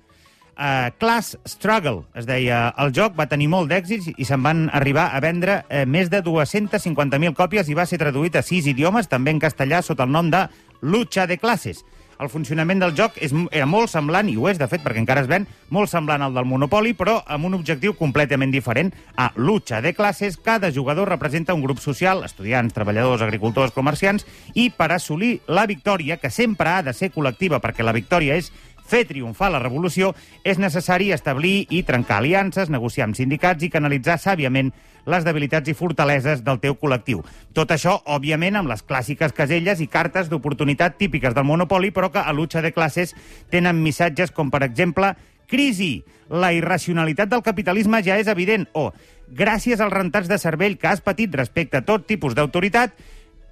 Uh, 0.54 0.90
Class 0.98 1.38
Struggle, 1.46 2.08
es 2.18 2.26
deia 2.26 2.74
el 2.82 2.90
joc, 2.94 3.14
va 3.18 3.30
tenir 3.30 3.52
molt 3.54 3.70
d'èxits 3.70 4.12
i 4.18 4.26
se'n 4.26 4.42
van 4.42 4.66
arribar 4.74 5.12
a 5.14 5.22
vendre 5.22 5.62
uh, 5.62 5.86
més 5.86 6.10
de 6.10 6.24
250.000 6.26 7.38
còpies 7.38 7.70
i 7.70 7.78
va 7.78 7.86
ser 7.90 8.02
traduït 8.02 8.38
a 8.38 8.46
sis 8.46 8.66
idiomes, 8.70 9.10
també 9.10 9.34
en 9.34 9.42
castellà, 9.42 9.82
sota 9.86 10.10
el 10.10 10.14
nom 10.14 10.34
de 10.34 10.48
Lucha 10.82 11.30
de 11.30 11.38
Classes. 11.38 11.86
El 12.24 12.32
funcionament 12.32 12.80
del 12.80 12.94
joc 12.96 13.18
és, 13.20 13.34
era 13.52 13.66
molt 13.68 13.92
semblant, 13.92 14.30
i 14.32 14.38
ho 14.40 14.48
és, 14.48 14.60
de 14.60 14.68
fet, 14.72 14.80
perquè 14.84 15.02
encara 15.02 15.26
es 15.26 15.28
ven, 15.28 15.44
molt 15.76 15.92
semblant 15.92 16.24
al 16.24 16.36
del 16.36 16.48
Monopoly, 16.48 16.94
però 16.96 17.18
amb 17.28 17.50
un 17.50 17.58
objectiu 17.58 17.98
completament 18.00 18.54
diferent. 18.54 18.94
A 19.20 19.34
Lucha 19.36 19.82
de 19.84 19.92
Classes, 19.94 20.38
cada 20.40 20.72
jugador 20.72 21.12
representa 21.12 21.54
un 21.54 21.64
grup 21.66 21.84
social, 21.84 22.24
estudiants, 22.24 22.72
treballadors, 22.74 23.26
agricultors, 23.26 23.76
comerciants, 23.76 24.24
i 24.56 24.70
per 24.72 24.94
assolir 24.96 25.42
la 25.48 25.68
victòria, 25.68 26.18
que 26.22 26.32
sempre 26.32 26.72
ha 26.72 26.84
de 26.86 26.96
ser 26.96 27.12
col·lectiva, 27.12 27.60
perquè 27.60 27.84
la 27.84 27.96
victòria 27.96 28.40
és 28.40 28.54
fer 28.86 29.04
triomfar 29.10 29.52
la 29.54 29.62
revolució, 29.64 30.14
és 30.44 30.60
necessari 30.60 31.12
establir 31.16 31.68
i 31.70 31.84
trencar 31.88 32.20
aliances, 32.22 32.70
negociar 32.70 33.08
amb 33.08 33.18
sindicats 33.18 33.64
i 33.64 33.72
canalitzar 33.74 34.20
sàviament 34.22 34.74
les 35.06 35.26
debilitats 35.26 35.68
i 35.70 35.76
fortaleses 35.76 36.44
del 36.44 36.62
teu 36.64 36.78
col·lectiu. 36.80 37.24
Tot 37.56 37.74
això, 37.76 37.98
òbviament, 38.06 38.56
amb 38.60 38.72
les 38.72 38.84
clàssiques 38.88 39.36
caselles 39.36 39.82
i 39.84 39.90
cartes 39.92 40.30
d'oportunitat 40.32 40.98
típiques 41.00 41.36
del 41.36 41.48
Monopoli, 41.48 41.92
però 41.92 42.12
que 42.12 42.24
a 42.24 42.34
lucha 42.34 42.62
de 42.62 42.72
classes 42.72 43.16
tenen 43.52 43.82
missatges 43.84 44.32
com, 44.32 44.52
per 44.52 44.64
exemple, 44.64 45.14
crisi, 45.48 46.04
la 46.30 46.54
irracionalitat 46.56 47.30
del 47.30 47.44
capitalisme 47.44 48.00
ja 48.04 48.18
és 48.18 48.30
evident, 48.32 48.66
o 48.74 48.92
gràcies 49.28 49.82
als 49.82 49.94
rentats 49.94 50.30
de 50.32 50.40
cervell 50.40 50.78
que 50.80 50.88
has 50.88 51.04
patit 51.04 51.36
respecte 51.36 51.78
a 51.82 51.86
tot 51.86 52.08
tipus 52.08 52.36
d'autoritat, 52.36 52.96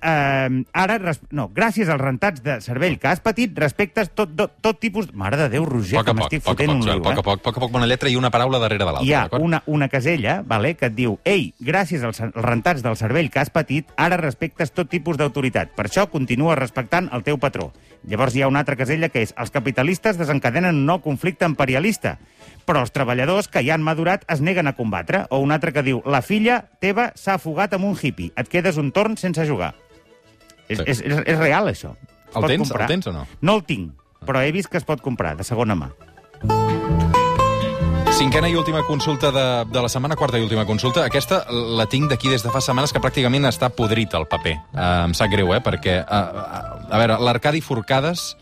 eh, 0.01 0.63
ara, 0.71 0.99
no, 1.31 1.49
gràcies 1.53 1.89
als 1.89 2.01
rentats 2.01 2.43
de 2.45 2.59
cervell 2.61 2.97
que 3.01 3.11
has 3.11 3.21
patit, 3.23 3.57
respectes 3.57 4.13
tot, 4.15 4.35
tot, 4.37 4.55
tot 4.61 4.79
tipus... 4.79 5.09
Mare 5.13 5.37
de 5.37 5.49
Déu, 5.51 5.65
Roger, 5.67 5.99
Poc 5.99 6.07
que 6.07 6.13
poc, 6.13 6.21
m'estic 6.21 6.45
poc 6.45 6.55
fotent 6.55 6.71
poc, 6.71 6.77
un 6.77 6.87
lío, 6.87 7.01
poc 7.03 7.11
a 7.11 7.19
eh? 7.19 7.25
poc, 7.27 7.43
poc 7.43 7.57
a 7.57 7.65
poc, 7.65 7.75
una 7.81 7.89
lletra 7.89 8.09
i 8.09 8.15
una 8.15 8.31
paraula 8.33 8.61
darrere 8.63 8.85
de 8.85 8.91
l'altra, 8.91 9.07
Hi 9.07 9.13
ha 9.17 9.41
una, 9.41 9.61
una 9.67 9.89
casella 9.91 10.39
vale, 10.47 10.75
que 10.79 10.87
et 10.87 10.95
diu 10.97 11.17
Ei, 11.27 11.51
gràcies 11.59 12.05
als 12.07 12.21
als 12.21 12.45
rentats 12.45 12.83
del 12.83 12.97
cervell 12.97 13.29
que 13.31 13.39
has 13.39 13.49
patit, 13.49 13.89
ara 13.97 14.17
respectes 14.19 14.71
tot 14.71 14.89
tipus 14.89 15.17
d'autoritat. 15.17 15.73
Per 15.75 15.87
això 15.87 16.07
continua 16.11 16.55
respectant 16.59 17.09
el 17.13 17.23
teu 17.23 17.39
patró. 17.41 17.71
Llavors 18.07 18.35
hi 18.35 18.41
ha 18.41 18.49
una 18.49 18.61
altra 18.63 18.77
casella 18.77 19.09
que 19.09 19.21
és 19.25 19.33
els 19.37 19.53
capitalistes 19.53 20.17
desencadenen 20.17 20.75
un 20.75 20.85
nou 20.85 21.01
conflicte 21.01 21.45
imperialista, 21.45 22.17
però 22.65 22.81
els 22.85 22.93
treballadors 22.93 23.49
que 23.51 23.63
ja 23.65 23.75
han 23.75 23.85
madurat 23.85 24.25
es 24.31 24.41
neguen 24.41 24.67
a 24.67 24.75
combatre. 24.77 25.25
O 25.29 25.39
una 25.39 25.57
altra 25.59 25.71
que 25.71 25.85
diu 25.85 26.01
la 26.05 26.21
filla 26.21 26.63
teva 26.81 27.11
s'ha 27.15 27.37
afogat 27.39 27.73
amb 27.77 27.89
un 27.89 27.97
hippie, 27.97 28.33
et 28.35 28.49
quedes 28.49 28.77
un 28.77 28.91
torn 28.91 29.17
sense 29.17 29.45
jugar. 29.47 29.73
És, 30.71 30.79
Sí. 30.79 30.83
és, 30.87 31.01
és, 31.01 31.23
és 31.25 31.37
real, 31.39 31.67
això. 31.67 31.93
Es 32.31 32.35
El 32.39 32.47
tens? 32.47 32.69
comprar. 32.69 32.87
El 32.87 32.93
tens 32.95 33.07
o 33.07 33.13
no? 33.15 33.25
No 33.41 33.55
el 33.59 33.63
tinc, 33.67 33.91
però 34.25 34.41
he 34.45 34.51
vist 34.55 34.69
que 34.71 34.77
es 34.79 34.87
pot 34.87 35.01
comprar, 35.03 35.35
de 35.37 35.43
segona 35.43 35.75
mà. 35.75 35.91
Cinquena 38.11 38.49
i 38.51 38.55
última 38.55 38.83
consulta 38.85 39.31
de, 39.31 39.45
de 39.71 39.81
la 39.81 39.89
setmana, 39.89 40.15
quarta 40.19 40.37
i 40.37 40.43
última 40.43 40.65
consulta. 40.67 41.05
Aquesta 41.07 41.45
la 41.49 41.87
tinc 41.89 42.09
d'aquí 42.11 42.29
des 42.29 42.43
de 42.43 42.51
fa 42.53 42.61
setmanes, 42.61 42.91
que 42.93 43.01
pràcticament 43.01 43.47
està 43.49 43.71
podrit 43.73 44.13
el 44.13 44.27
paper. 44.29 44.53
Uh, 44.75 44.83
em 45.07 45.13
sap 45.17 45.31
greu, 45.31 45.49
eh? 45.55 45.61
Perquè, 45.63 45.95
uh, 46.03 46.19
uh, 46.43 46.85
a 46.91 46.99
veure, 47.01 47.17
l'Arcadi 47.23 47.63
Forcades, 47.65 48.35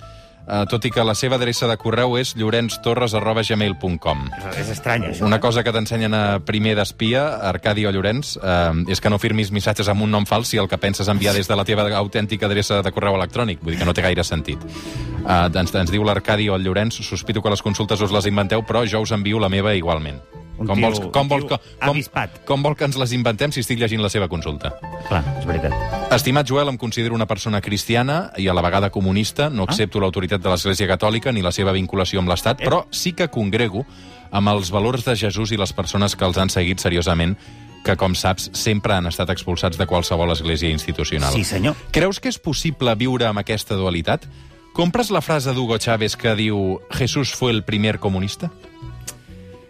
uh, 0.49 0.65
tot 0.69 0.85
i 0.89 0.91
que 0.91 1.05
la 1.05 1.15
seva 1.15 1.37
adreça 1.37 1.69
de 1.69 1.77
correu 1.77 2.17
és 2.19 2.33
llorenztorres.gmail.com. 2.39 4.25
És, 4.39 4.57
és 4.63 4.71
estrany, 4.73 5.05
això. 5.11 5.27
Una 5.29 5.37
eh? 5.37 5.43
cosa 5.43 5.63
que 5.63 5.73
t'ensenyen 5.75 6.15
a 6.17 6.23
primer 6.45 6.75
d'espia, 6.79 7.23
Arcadi 7.49 7.85
o 7.85 7.93
Llorenç, 7.93 8.35
eh, 8.41 8.91
és 8.91 9.01
que 9.01 9.11
no 9.13 9.21
firmis 9.21 9.53
missatges 9.55 9.89
amb 9.91 10.03
un 10.05 10.11
nom 10.11 10.25
fals 10.29 10.51
si 10.51 10.59
el 10.61 10.67
que 10.71 10.81
penses 10.81 11.07
enviar 11.07 11.35
des 11.37 11.47
de 11.47 11.55
la 11.55 11.65
teva 11.67 11.87
autèntica 11.99 12.49
adreça 12.49 12.81
de 12.83 12.91
correu 12.95 13.15
electrònic. 13.19 13.63
Vull 13.63 13.75
dir 13.75 13.83
que 13.83 13.87
no 13.87 13.95
té 13.95 14.05
gaire 14.05 14.25
sentit. 14.25 14.65
Eh, 14.65 15.45
ens, 15.47 15.73
ens 15.75 15.93
diu 15.93 16.03
l'Arcadi 16.03 16.49
o 16.49 16.57
el 16.57 16.65
Llorenç, 16.65 17.01
sospito 17.05 17.41
que 17.45 17.53
les 17.53 17.63
consultes 17.63 18.01
us 18.01 18.15
les 18.15 18.29
inventeu, 18.29 18.65
però 18.65 18.85
jo 18.89 19.03
us 19.05 19.15
envio 19.15 19.39
la 19.39 19.51
meva 19.51 19.75
igualment. 19.77 20.19
Un 20.59 20.67
com, 20.67 20.75
tio- 20.77 20.85
vols, 20.85 20.99
com, 20.99 21.21
un 21.21 21.27
vols, 21.29 21.45
com, 21.45 21.57
com, 21.79 21.89
avispat. 21.89 22.43
com 22.45 22.61
vol 22.63 22.75
que 22.75 22.83
ens 22.85 22.97
les 22.99 23.13
inventem 23.13 23.51
si 23.51 23.61
estic 23.61 23.79
llegint 23.79 24.01
la 24.03 24.09
seva 24.09 24.27
consulta? 24.27 24.73
Clar, 25.07 25.23
és 25.39 25.45
veritat. 25.47 25.73
Estimat 26.11 26.45
Joel, 26.47 26.67
em 26.69 26.77
considero 26.77 27.15
una 27.15 27.25
persona 27.27 27.61
cristiana 27.61 28.31
i 28.37 28.47
a 28.49 28.53
la 28.53 28.61
vegada 28.61 28.89
comunista. 28.89 29.49
No 29.49 29.63
Ah. 29.63 29.65
accepto 29.69 29.99
l'autoritat 29.99 30.41
de 30.41 30.49
l'Església 30.49 30.87
Catòlica 30.87 31.31
ni 31.31 31.41
la 31.41 31.51
seva 31.51 31.71
vinculació 31.71 32.19
amb 32.19 32.29
l'Estat, 32.29 32.59
però 32.59 32.85
sí 32.91 33.13
que 33.13 33.29
congrego 33.29 33.85
amb 34.31 34.47
els 34.49 34.69
valors 34.71 35.05
de 35.05 35.15
Jesús 35.15 35.51
i 35.51 35.57
les 35.57 35.71
persones 35.73 36.15
que 36.15 36.25
els 36.25 36.37
han 36.37 36.49
seguit 36.49 36.79
seriosament 36.79 37.37
que, 37.83 37.95
com 37.95 38.13
saps, 38.13 38.49
sempre 38.53 38.93
han 38.93 39.07
estat 39.07 39.29
expulsats 39.29 39.77
de 39.77 39.85
qualsevol 39.87 40.31
església 40.33 40.69
institucional. 40.69 41.31
Sí, 41.33 41.45
senyor. 41.45 41.75
Creus 41.91 42.19
que 42.19 42.27
és 42.27 42.37
possible 42.37 42.93
viure 42.95 43.25
amb 43.25 43.39
aquesta 43.39 43.75
dualitat? 43.75 44.25
Compres 44.73 45.09
la 45.09 45.21
frase 45.21 45.53
d'Hugo 45.53 45.77
Chávez 45.77 46.15
que 46.17 46.35
diu 46.35 46.79
«Jesús 46.91 47.33
fue 47.33 47.51
el 47.51 47.63
primer 47.63 47.99
comunista»? 47.99 48.51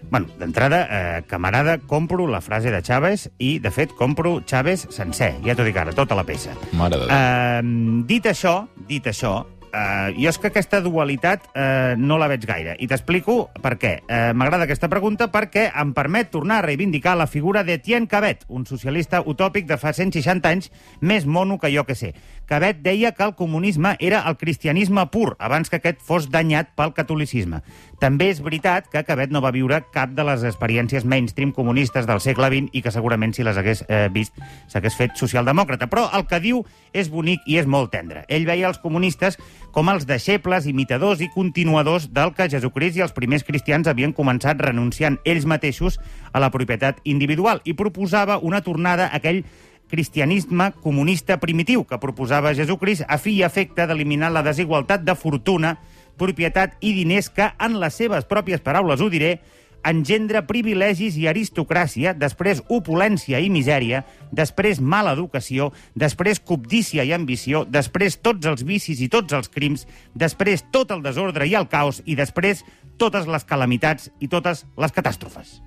Bueno, 0.09 0.27
d'entrada, 0.39 0.87
eh, 0.89 1.23
camarada, 1.27 1.77
compro 1.77 2.25
la 2.27 2.41
frase 2.41 2.71
de 2.71 2.81
Chávez 2.81 3.29
i, 3.37 3.59
de 3.59 3.69
fet, 3.69 3.93
compro 3.93 4.41
Chávez 4.41 4.87
sencer, 4.89 5.35
ja 5.45 5.53
t'ho 5.55 5.67
dic 5.67 5.77
ara, 5.77 5.93
tota 5.93 6.17
la 6.17 6.25
peça. 6.25 6.55
Mare 6.73 6.97
de 6.97 7.05
Déu. 7.05 7.13
Eh, 7.13 8.03
dit 8.09 8.25
això, 8.25 8.55
dit 8.89 9.05
això, 9.05 9.45
eh, 9.73 10.13
jo 10.17 10.29
és 10.29 10.39
que 10.39 10.49
aquesta 10.49 10.81
dualitat 10.81 11.45
eh, 11.53 11.93
no 11.97 12.17
la 12.17 12.27
veig 12.31 12.45
gaire. 12.47 12.75
I 12.79 12.87
t'explico 12.89 13.49
per 13.61 13.75
què. 13.77 13.93
Eh, 14.07 14.31
M'agrada 14.33 14.65
aquesta 14.65 14.89
pregunta 14.89 15.29
perquè 15.31 15.67
em 15.69 15.93
permet 15.93 16.31
tornar 16.33 16.59
a 16.59 16.65
reivindicar 16.65 17.15
la 17.17 17.27
figura 17.27 17.63
d'Etienne 17.63 18.09
Cabet, 18.09 18.45
un 18.47 18.65
socialista 18.65 19.21
utòpic 19.21 19.67
de 19.69 19.77
fa 19.77 19.93
160 19.93 20.49
anys, 20.49 20.71
més 21.01 21.25
mono 21.25 21.59
que 21.59 21.71
jo 21.73 21.85
que 21.85 21.95
sé. 21.95 22.15
Cabet 22.49 22.79
deia 22.81 23.11
que 23.13 23.21
el 23.21 23.35
comunisme 23.37 23.91
era 23.99 24.23
el 24.25 24.35
cristianisme 24.35 25.03
pur, 25.13 25.35
abans 25.37 25.69
que 25.69 25.77
aquest 25.77 25.99
fos 26.01 26.31
danyat 26.33 26.71
pel 26.73 26.95
catolicisme. 26.97 27.59
També 28.01 28.31
és 28.33 28.39
veritat 28.41 28.87
que 28.89 29.03
Cabet 29.05 29.29
no 29.29 29.43
va 29.43 29.51
viure 29.53 29.77
cap 29.93 30.15
de 30.17 30.25
les 30.25 30.41
experiències 30.47 31.05
mainstream 31.05 31.51
comunistes 31.53 32.07
del 32.09 32.23
segle 32.25 32.49
XX 32.49 32.73
i 32.73 32.81
que 32.81 32.93
segurament 32.95 33.35
si 33.37 33.45
les 33.45 33.59
hagués 33.59 33.83
eh, 33.85 34.07
vist 34.09 34.33
s'hagués 34.71 34.97
fet 34.97 35.13
socialdemòcrata. 35.19 35.91
Però 35.93 36.07
el 36.17 36.25
que 36.25 36.41
diu 36.41 36.63
és 36.89 37.11
bonic 37.13 37.45
i 37.45 37.59
és 37.61 37.69
molt 37.69 37.93
tendre. 37.93 38.25
Ell 38.33 38.49
veia 38.49 38.71
els 38.71 38.81
comunistes 38.81 39.37
com 39.75 39.93
els 39.93 40.09
deixebles, 40.09 40.65
imitadors 40.65 41.21
i 41.21 41.29
continuadors 41.29 42.09
del 42.09 42.33
que 42.33 42.49
Jesucrist 42.49 42.97
i 42.97 43.05
els 43.05 43.13
primers 43.13 43.45
cristians 43.45 43.87
havien 43.87 44.15
començat 44.17 44.57
renunciant 44.57 45.19
ells 45.21 45.45
mateixos 45.45 46.01
a 46.33 46.41
la 46.41 46.49
propietat 46.49 46.97
individual 47.03 47.61
i 47.63 47.77
proposava 47.77 48.39
una 48.41 48.65
tornada 48.65 49.05
a 49.05 49.19
aquell 49.21 49.43
cristianisme 49.89 50.71
comunista 50.83 51.39
primitiu 51.41 51.83
que 51.83 51.99
proposava 51.99 52.53
Jesucrist 52.55 53.07
a 53.07 53.17
fi 53.17 53.39
i 53.39 53.45
efecte 53.47 53.87
d'eliminar 53.89 54.31
la 54.31 54.45
desigualtat 54.45 55.03
de 55.03 55.15
fortuna, 55.17 55.77
propietat 56.19 56.77
i 56.85 56.93
diners 56.93 57.31
que, 57.33 57.49
en 57.59 57.79
les 57.81 57.95
seves 57.95 58.27
pròpies 58.29 58.61
paraules 58.63 59.01
ho 59.01 59.09
diré, 59.11 59.39
engendra 59.83 60.43
privilegis 60.47 61.17
i 61.17 61.27
aristocràcia, 61.31 62.13
després 62.17 62.61
opulència 62.67 63.39
i 63.39 63.49
misèria, 63.51 64.03
després 64.31 64.81
mala 64.81 65.13
educació, 65.15 65.71
després 65.95 66.39
cobdícia 66.39 67.05
i 67.07 67.13
ambició, 67.15 67.63
després 67.65 68.19
tots 68.19 68.49
els 68.49 68.65
vicis 68.67 69.01
i 69.01 69.09
tots 69.09 69.33
els 69.33 69.49
crims, 69.49 69.87
després 70.13 70.65
tot 70.71 70.91
el 70.91 71.03
desordre 71.05 71.47
i 71.47 71.55
el 71.55 71.69
caos 71.71 72.03
i 72.05 72.19
després 72.19 72.65
totes 72.99 73.27
les 73.27 73.47
calamitats 73.47 74.11
i 74.19 74.27
totes 74.27 74.65
les 74.77 74.95
catàstrofes. 74.95 75.59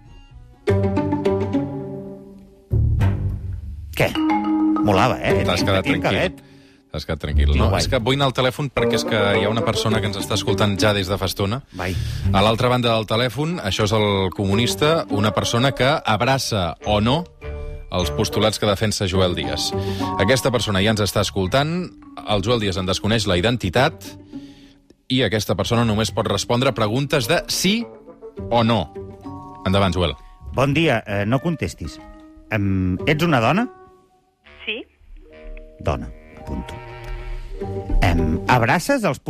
Què? 3.96 4.08
Molava, 4.82 5.18
eh? 5.20 5.42
T'has 5.44 5.62
quedat 5.62 5.84
tranquil. 5.84 6.02
Cabet. 6.02 6.40
T'has 6.92 7.06
quedat 7.08 7.22
tranquil. 7.24 7.54
No, 7.56 7.70
és 7.78 7.88
que 7.88 8.00
vull 8.04 8.18
anar 8.18 8.28
al 8.30 8.34
telèfon 8.36 8.68
perquè 8.72 8.98
és 8.98 9.04
que 9.08 9.20
hi 9.38 9.46
ha 9.46 9.52
una 9.52 9.64
persona 9.64 10.00
que 10.00 10.10
ens 10.10 10.18
està 10.20 10.36
escoltant 10.36 10.74
ja 10.80 10.92
des 10.96 11.08
de 11.08 11.16
fa 11.20 11.28
estona. 11.30 11.62
Vai. 11.78 11.94
A 12.32 12.42
l'altra 12.44 12.68
banda 12.72 12.92
del 12.92 13.08
telèfon, 13.08 13.56
això 13.64 13.86
és 13.88 13.94
el 13.96 14.28
comunista, 14.36 15.06
una 15.08 15.32
persona 15.32 15.72
que 15.76 15.88
abraça 15.88 16.74
o 16.84 17.00
no 17.00 17.22
els 17.92 18.12
postulats 18.16 18.60
que 18.60 18.68
defensa 18.68 19.08
Joel 19.08 19.34
Díaz. 19.36 19.70
Aquesta 20.20 20.52
persona 20.52 20.80
ja 20.84 20.92
ens 20.92 21.02
està 21.04 21.24
escoltant, 21.24 21.74
el 22.22 22.44
Joel 22.44 22.60
Díaz 22.60 22.80
en 22.80 22.88
desconeix 22.88 23.28
la 23.28 23.36
identitat 23.40 24.08
i 25.12 25.20
aquesta 25.24 25.56
persona 25.56 25.84
només 25.84 26.12
pot 26.12 26.28
respondre 26.28 26.72
preguntes 26.76 27.28
de 27.28 27.42
sí 27.52 27.82
o 28.48 28.62
no. 28.64 28.86
Endavant, 29.68 29.92
Joel. 29.92 30.16
Bon 30.56 30.72
dia, 30.76 31.02
eh, 31.06 31.24
no 31.28 31.40
contestis. 31.40 31.98
Um, 32.52 32.98
ets 33.08 33.24
una 33.24 33.40
dona? 33.40 33.68
Sí, 34.64 34.84
Dona, 35.80 36.08
apunto. 36.40 36.74
Um, 38.02 38.40
abraces, 38.48 39.04
els, 39.06 39.20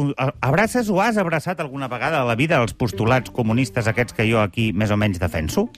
abraces 0.40 0.88
o 0.88 1.00
has 1.02 1.18
abraçat 1.20 1.60
alguna 1.60 1.88
vegada 1.88 2.20
a 2.22 2.24
la 2.24 2.34
vida 2.36 2.60
els 2.62 2.72
postulats 2.72 3.30
comunistes 3.30 3.88
aquests 3.90 4.14
que 4.16 4.24
jo 4.30 4.40
aquí 4.40 4.70
més 4.72 4.90
o 4.90 4.96
menys 4.96 5.20
defenso? 5.20 5.68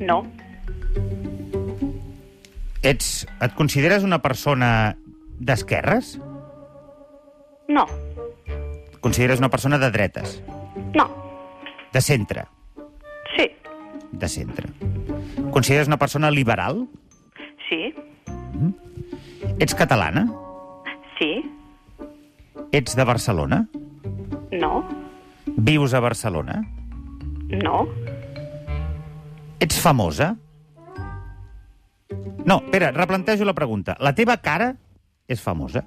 no, 0.00 0.22
Ets, 2.84 3.24
et 3.40 3.54
consideres 3.56 4.04
una 4.04 4.20
persona 4.22 4.96
d'esquerres? 5.40 6.18
no, 7.68 7.86
Et 8.46 8.98
consideres 9.00 9.38
una 9.40 9.50
persona 9.50 9.78
de 9.78 9.90
dretes? 9.90 10.42
no, 10.94 11.08
De 11.92 12.00
centre? 12.00 12.44
sí, 13.36 13.50
De 14.12 14.28
centre. 14.28 14.68
Consideres 15.50 15.88
una 15.88 15.98
persona 15.98 16.30
liberal? 16.30 16.86
sí, 17.68 17.94
Ets 19.58 19.74
catalana? 19.74 20.26
sí, 21.18 21.44
Ets 22.72 22.96
de 22.96 23.04
Barcelona? 23.04 23.68
no, 24.50 24.84
Vius 25.46 25.94
a 25.94 26.00
Barcelona? 26.00 26.62
No. 27.48 27.86
Ets 29.60 29.78
famosa? 29.80 30.36
No, 32.44 32.56
espera, 32.64 32.90
replantejo 32.90 33.44
la 33.44 33.54
pregunta. 33.54 33.96
La 34.00 34.14
teva 34.14 34.36
cara 34.38 34.74
és 35.28 35.40
famosa? 35.40 35.84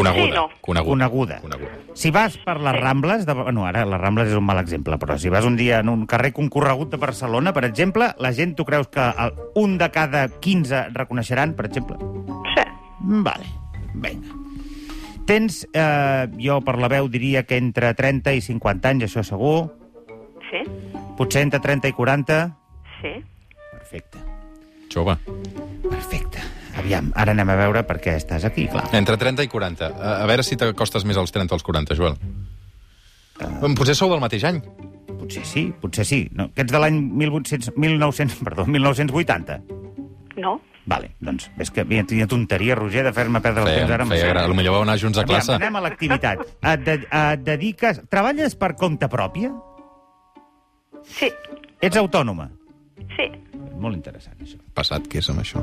Coneguda. 0.00 0.24
Sí, 0.24 0.34
no. 0.34 0.48
Coneguda. 0.60 0.90
Coneguda. 0.90 1.40
Coneguda. 1.44 1.78
Si 1.94 2.10
vas 2.10 2.36
per 2.40 2.56
les 2.60 2.76
Rambles... 2.80 3.26
De... 3.26 3.34
Bueno, 3.36 3.66
ara 3.68 3.84
les 3.88 4.00
Rambles 4.00 4.30
és 4.32 4.38
un 4.38 4.46
mal 4.46 4.60
exemple, 4.62 4.98
però 5.00 5.16
si 5.20 5.32
vas 5.32 5.46
un 5.48 5.56
dia 5.60 5.80
en 5.84 5.92
un 5.92 6.06
carrer 6.10 6.32
concorregut 6.36 6.90
de 6.92 7.00
Barcelona, 7.00 7.52
per 7.56 7.64
exemple, 7.68 8.10
la 8.18 8.32
gent, 8.36 8.56
tu 8.58 8.66
creus 8.68 8.88
que 8.88 9.04
el, 9.04 9.34
un 9.60 9.76
de 9.80 9.90
cada 9.94 10.26
15 10.40 10.88
reconeixeran, 10.96 11.54
per 11.58 11.68
exemple? 11.70 11.98
Sí. 12.54 12.66
Vale, 13.24 13.46
vinga. 13.94 14.36
Tens, 15.30 15.62
eh, 15.72 16.26
jo 16.42 16.58
per 16.66 16.74
la 16.82 16.88
veu 16.90 17.06
diria 17.06 17.44
que 17.46 17.58
entre 17.60 17.92
30 17.94 18.32
i 18.34 18.40
50 18.42 18.90
anys, 18.90 19.06
això 19.06 19.22
segur. 19.22 19.70
Sí. 20.50 20.64
Potser 21.18 21.44
entre 21.46 21.60
30 21.62 21.92
i 21.92 21.94
40. 21.94 22.40
Sí. 23.00 23.12
Perfecte, 23.70 24.18
Jove. 24.92 25.16
perfecte. 25.88 26.39
Aviam, 26.78 27.10
ara 27.18 27.32
anem 27.34 27.50
a 27.50 27.56
veure 27.58 27.82
per 27.88 27.98
què 28.02 28.14
estàs 28.20 28.44
aquí, 28.46 28.68
clar. 28.70 28.86
Entre 28.96 29.16
30 29.18 29.42
i 29.46 29.50
40. 29.50 29.90
A, 29.90 30.14
a 30.22 30.26
veure 30.30 30.44
si 30.46 30.56
t'acostes 30.60 31.04
més 31.08 31.18
als 31.20 31.32
30 31.34 31.50
o 31.52 31.58
als 31.58 31.66
40, 31.66 31.96
Joel. 31.98 32.16
Uh... 33.40 33.74
Potser 33.76 33.96
sou 33.98 34.10
del 34.12 34.20
mateix 34.22 34.44
any. 34.48 34.60
Potser 35.20 35.44
sí, 35.48 35.66
potser 35.82 36.04
sí. 36.08 36.24
No, 36.36 36.50
que 36.54 36.64
ets 36.64 36.72
de 36.72 36.80
l'any 36.80 36.98
1800 37.24 37.74
1900, 37.76 38.40
perdó, 38.46 38.66
1980. 38.66 39.60
No. 40.40 40.58
Vale, 40.90 41.10
doncs, 41.20 41.50
és 41.60 41.68
que 41.70 41.82
havia 41.84 42.02
tenia 42.08 42.26
tonteria, 42.26 42.74
Roger, 42.78 43.02
de 43.04 43.12
fer-me 43.14 43.42
perdre 43.44 43.62
el 43.62 43.68
Feia, 43.68 43.82
temps 43.82 43.94
ara. 43.94 44.06
feia 44.08 44.24
això. 44.24 44.30
gra... 44.32 44.46
Potser 44.48 44.72
vau 44.72 44.86
anar 44.86 44.96
junts 44.98 45.20
a 45.20 45.24
classe. 45.28 45.52
Aviam, 45.52 45.66
anem 45.68 45.76
a 45.76 45.82
l'activitat. 45.86 46.40
Et, 46.72 46.86
de, 46.86 46.94
et 47.04 47.44
dediques... 47.46 48.00
Treballes 48.10 48.56
per 48.58 48.72
compte 48.80 49.10
pròpia? 49.12 49.52
Sí. 51.18 51.28
Ets 51.84 52.00
autònoma? 52.00 52.48
Sí. 53.16 53.28
Molt 53.80 53.96
interessant, 53.96 54.36
això. 54.42 54.58
Passat, 54.76 55.06
què 55.08 55.20
és 55.20 55.30
amb 55.32 55.44
això? 55.44 55.62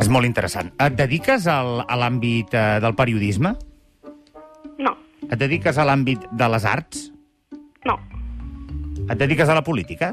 És 0.00 0.08
molt 0.08 0.26
interessant. 0.26 0.72
Et 0.80 0.94
dediques 0.96 1.46
al, 1.50 1.82
a 1.84 1.98
l'àmbit 2.00 2.54
eh, 2.56 2.78
del 2.82 2.94
periodisme? 2.98 3.54
No. 4.80 4.94
Et 5.28 5.36
dediques 5.38 5.78
a 5.78 5.86
l'àmbit 5.86 6.24
de 6.32 6.48
les 6.54 6.66
arts? 6.68 7.02
No. 7.88 7.98
Et 9.08 9.18
dediques 9.18 9.48
a 9.48 9.56
la 9.58 9.64
política? 9.66 10.12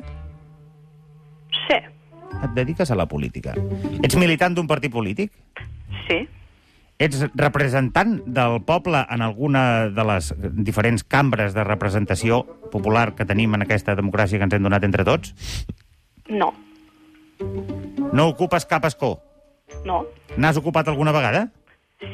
Sí. 1.67 1.79
Et 2.39 2.51
dediques 2.55 2.91
a 2.91 2.97
la 2.97 3.07
política. 3.09 3.55
Ets 4.03 4.17
militant 4.19 4.55
d'un 4.57 4.67
partit 4.67 4.91
polític? 4.93 5.31
Sí. 6.07 6.21
Ets 6.99 7.23
representant 7.39 8.17
del 8.27 8.57
poble 8.67 9.05
en 9.07 9.21
alguna 9.23 9.63
de 9.87 10.03
les 10.03 10.33
diferents 10.67 11.05
cambres 11.07 11.55
de 11.55 11.63
representació 11.63 12.41
popular 12.73 13.13
que 13.15 13.27
tenim 13.27 13.55
en 13.55 13.63
aquesta 13.63 13.95
democràcia 13.95 14.37
que 14.37 14.49
ens 14.49 14.57
hem 14.57 14.67
donat 14.67 14.83
entre 14.83 15.07
tots? 15.07 15.31
No. 16.27 16.51
No 18.11 18.27
ocupes 18.27 18.67
cap 18.67 18.83
escó? 18.89 19.15
No. 19.85 20.03
N'has 20.37 20.57
ocupat 20.59 20.87
alguna 20.91 21.11
vegada? 21.15 21.47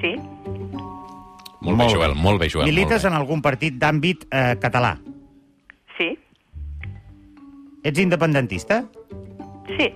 Sí. 0.02 0.16
Molt, 1.66 1.78
bé, 1.80 1.88
Joel, 1.90 2.14
molt 2.16 2.40
bé, 2.42 2.50
Joel. 2.50 2.68
Milites 2.70 3.02
molt 3.02 3.10
en 3.10 3.14
algun 3.18 3.42
partit 3.42 3.74
d'àmbit 3.82 4.28
eh, 4.30 4.56
català? 4.62 4.96
Sí. 5.98 6.12
Ets 7.86 8.00
independentista? 8.02 8.84
Sí. 9.78 9.88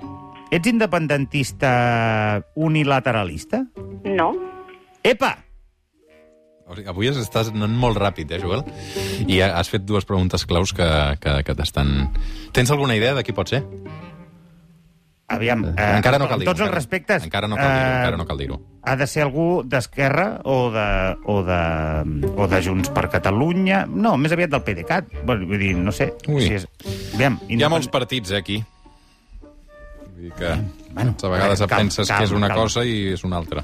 Ets 0.52 0.68
independentista 0.72 2.42
unilateralista? 2.56 3.64
No. 4.06 4.32
Epa! 5.04 5.36
O 6.70 6.76
sigui, 6.78 6.90
avui 6.90 7.10
estàs 7.10 7.50
anant 7.50 7.74
molt 7.82 7.98
ràpid, 7.98 8.30
eh, 8.34 8.40
Joel? 8.42 8.62
I 9.28 9.40
ha- 9.42 9.56
has 9.58 9.70
fet 9.74 9.86
dues 9.90 10.06
preguntes 10.06 10.46
claus 10.46 10.74
que, 10.74 10.86
que, 11.22 11.40
que 11.46 11.56
t'estan... 11.58 12.12
Tens 12.54 12.70
alguna 12.74 12.96
idea 12.98 13.16
de 13.18 13.24
qui 13.26 13.34
pot 13.34 13.50
ser? 13.50 13.64
Aviam, 15.30 15.62
eh, 15.70 15.74
encara 16.00 16.18
no 16.18 16.26
cal 16.28 16.40
dir-ho. 16.42 16.50
tots 16.50 16.64
els 16.66 16.72
respectes... 16.74 17.24
Encara 17.28 17.48
no 17.48 17.56
cal 17.56 17.68
dir-ho, 17.70 17.86
eh, 17.86 17.98
encara 18.00 18.18
no 18.18 18.26
cal 18.26 18.40
dir-ho. 18.42 18.56
Ha 18.90 18.96
de 18.98 19.06
ser 19.08 19.22
algú 19.28 19.62
d'Esquerra 19.64 20.42
o 20.50 20.56
de, 20.74 20.86
o, 21.30 21.36
de, 21.46 21.60
o 22.34 22.48
de 22.50 22.62
Junts 22.66 22.90
per 22.96 23.06
Catalunya... 23.14 23.84
No, 23.86 24.16
més 24.18 24.34
aviat 24.34 24.50
del 24.56 24.64
PDeCAT. 24.66 25.12
Bueno, 25.28 25.46
vull 25.52 25.62
dir, 25.62 25.76
no 25.78 25.94
sé. 25.94 26.10
Ui. 26.28 26.42
Si 26.48 26.58
és... 26.58 26.66
Aviam, 27.14 27.38
Hi 27.48 27.62
ha 27.62 27.70
molts 27.70 27.92
partits, 27.94 28.34
eh, 28.34 28.42
aquí. 28.42 28.58
Vull 30.10 30.26
dir 30.26 30.34
que 30.40 30.56
Bueno, 30.90 31.14
a 31.14 31.30
vegades 31.36 31.60
veure, 31.62 31.70
calma, 31.70 31.84
penses 31.86 32.08
calma, 32.10 32.18
que 32.18 32.26
és 32.26 32.34
una 32.34 32.50
calma. 32.50 32.64
cosa 32.66 32.86
i 32.90 32.96
és 33.14 33.24
una 33.30 33.38
altra. 33.38 33.64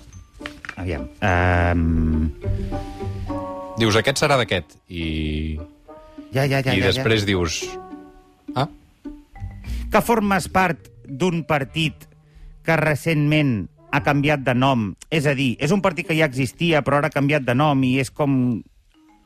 Aviam. 0.77 1.07
Um... 1.25 2.29
Dius, 3.79 3.97
aquest 3.99 4.21
serà 4.21 4.37
d'aquest, 4.39 4.77
i, 4.87 5.57
Ja, 6.31 6.45
ja, 6.45 6.61
ja. 6.61 6.71
i 6.75 6.79
ja, 6.83 6.91
després 6.93 7.25
dius... 7.27 7.63
Ah, 8.55 8.67
Ja. 8.67 8.69
Que 9.91 10.01
formes 10.03 10.45
part 10.51 10.89
d'un 11.07 11.43
partit 11.47 12.07
que 12.65 12.77
recentment 12.77 13.67
ha 13.91 14.01
canviat 14.03 14.43
de 14.43 14.55
nom. 14.57 14.93
És 15.09 15.27
a 15.29 15.35
dir, 15.37 15.55
és 15.63 15.71
un 15.71 15.81
partit 15.81 16.07
que 16.07 16.17
ja 16.17 16.27
existia 16.27 16.81
però 16.83 16.99
ara 16.99 17.11
ha 17.11 17.15
canviat 17.15 17.45
de 17.47 17.55
nom 17.55 17.83
i 17.87 17.95
és 18.01 18.11
com 18.11 18.63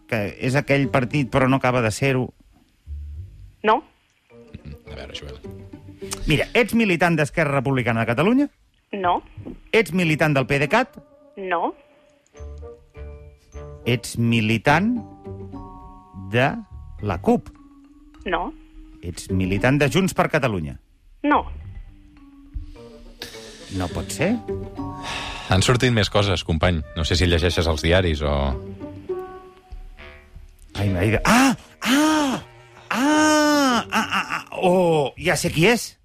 que 0.10 0.22
és 0.42 0.58
aquell 0.58 0.90
partit 0.90 1.30
però 1.32 1.48
no 1.50 1.58
acaba 1.62 1.82
de 1.86 1.92
ser-ho. 1.92 2.30
No. 3.64 3.84
a 4.90 4.96
veure, 4.96 5.14
Joel. 5.14 5.38
Mira, 6.28 6.48
ets 6.54 6.74
militant 6.74 7.18
d'Esquerra 7.18 7.60
Republicana 7.60 8.06
de 8.06 8.12
Catalunya? 8.14 8.48
No. 8.94 9.20
Ets 9.72 9.94
militant 9.94 10.34
del 10.34 10.48
PDeCAT? 10.50 10.98
No. 11.38 11.74
Ets 13.86 14.18
militant 14.18 14.96
de 16.32 16.50
la 17.02 17.18
CUP? 17.22 17.50
No. 18.26 18.50
Ets 19.02 19.30
militant 19.32 19.80
de 19.80 19.90
Junts 19.90 20.14
per 20.14 20.30
Catalunya? 20.30 20.78
No. 21.24 21.44
No 23.78 23.88
pot 23.92 24.10
ser. 24.12 24.32
Han 25.50 25.62
sortit 25.66 25.94
més 25.94 26.10
coses, 26.10 26.44
company. 26.46 26.82
No 26.98 27.04
sé 27.06 27.16
si 27.18 27.28
llegeixes 27.30 27.68
els 27.70 27.82
diaris 27.86 28.22
o... 28.26 28.34
Ai, 30.80 30.90
dit... 31.10 31.20
Ah! 31.26 31.56
Ah! 31.82 32.42
Ah! 32.90 33.86
Ah, 33.90 34.08
ah, 34.12 34.26
ah! 34.40 34.46
Oh, 34.62 35.14
ja 35.18 35.36
sé 35.38 35.52
qui 35.54 35.66
és. 35.70 35.96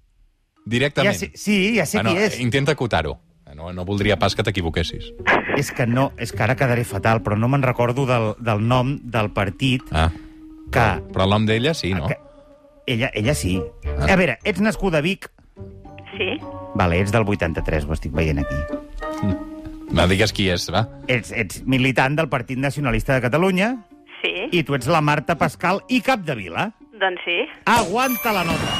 Ja 0.65 0.71
Directament. 0.71 1.15
sé, 1.19 1.29
sí, 1.37 1.75
ja 1.77 1.85
sé 1.85 1.99
bueno, 1.99 2.13
qui 2.15 2.23
és. 2.25 2.39
Intenta 2.41 2.73
acotar-ho. 2.73 3.19
No, 3.55 3.69
no 3.71 3.85
voldria 3.87 4.17
pas 4.19 4.33
que 4.35 4.43
t'equivoquessis. 4.43 5.13
És 5.55 5.69
que 5.71 5.85
no, 5.87 6.09
és 6.19 6.33
que 6.35 6.43
ara 6.43 6.57
quedaré 6.59 6.83
fatal, 6.83 7.21
però 7.23 7.37
no 7.39 7.47
me'n 7.47 7.63
recordo 7.63 8.03
del, 8.09 8.33
del 8.43 8.59
nom 8.67 8.97
del 8.99 9.29
partit 9.31 9.85
Ah, 9.95 10.09
que... 10.73 10.83
però 11.13 11.23
el 11.23 11.31
nom 11.31 11.45
d'ella 11.47 11.71
sí, 11.77 11.93
no? 11.95 12.09
que 12.09 12.17
ella, 12.91 13.11
ella 13.15 13.33
sí. 13.37 13.61
Ah. 13.85 14.09
A 14.11 14.17
veure, 14.19 14.35
ets 14.43 14.59
nascuda 14.59 14.99
a 14.99 15.05
Vic? 15.05 15.29
Sí. 16.17 16.29
Vale, 16.75 16.99
ets 17.01 17.11
del 17.11 17.23
83, 17.27 17.85
ho 17.87 17.93
estic 17.95 18.11
veient 18.15 18.39
aquí. 18.39 18.55
Va, 19.95 20.07
digues 20.11 20.33
qui 20.35 20.49
és, 20.51 20.67
va. 20.73 20.85
Ets, 21.07 21.31
ets 21.31 21.61
militant 21.65 22.15
del 22.17 22.27
Partit 22.29 22.57
Nacionalista 22.59 23.13
de 23.15 23.21
Catalunya 23.23 23.75
Sí. 24.21 24.33
i 24.51 24.63
tu 24.65 24.73
ets 24.75 24.87
la 24.89 25.01
Marta 25.05 25.35
Pascal 25.37 25.81
i 25.87 26.01
Capdevila. 26.01 26.71
Doncs 26.99 27.21
sí. 27.27 27.37
Aguanta 27.69 28.33
la 28.33 28.43
nota. 28.47 28.71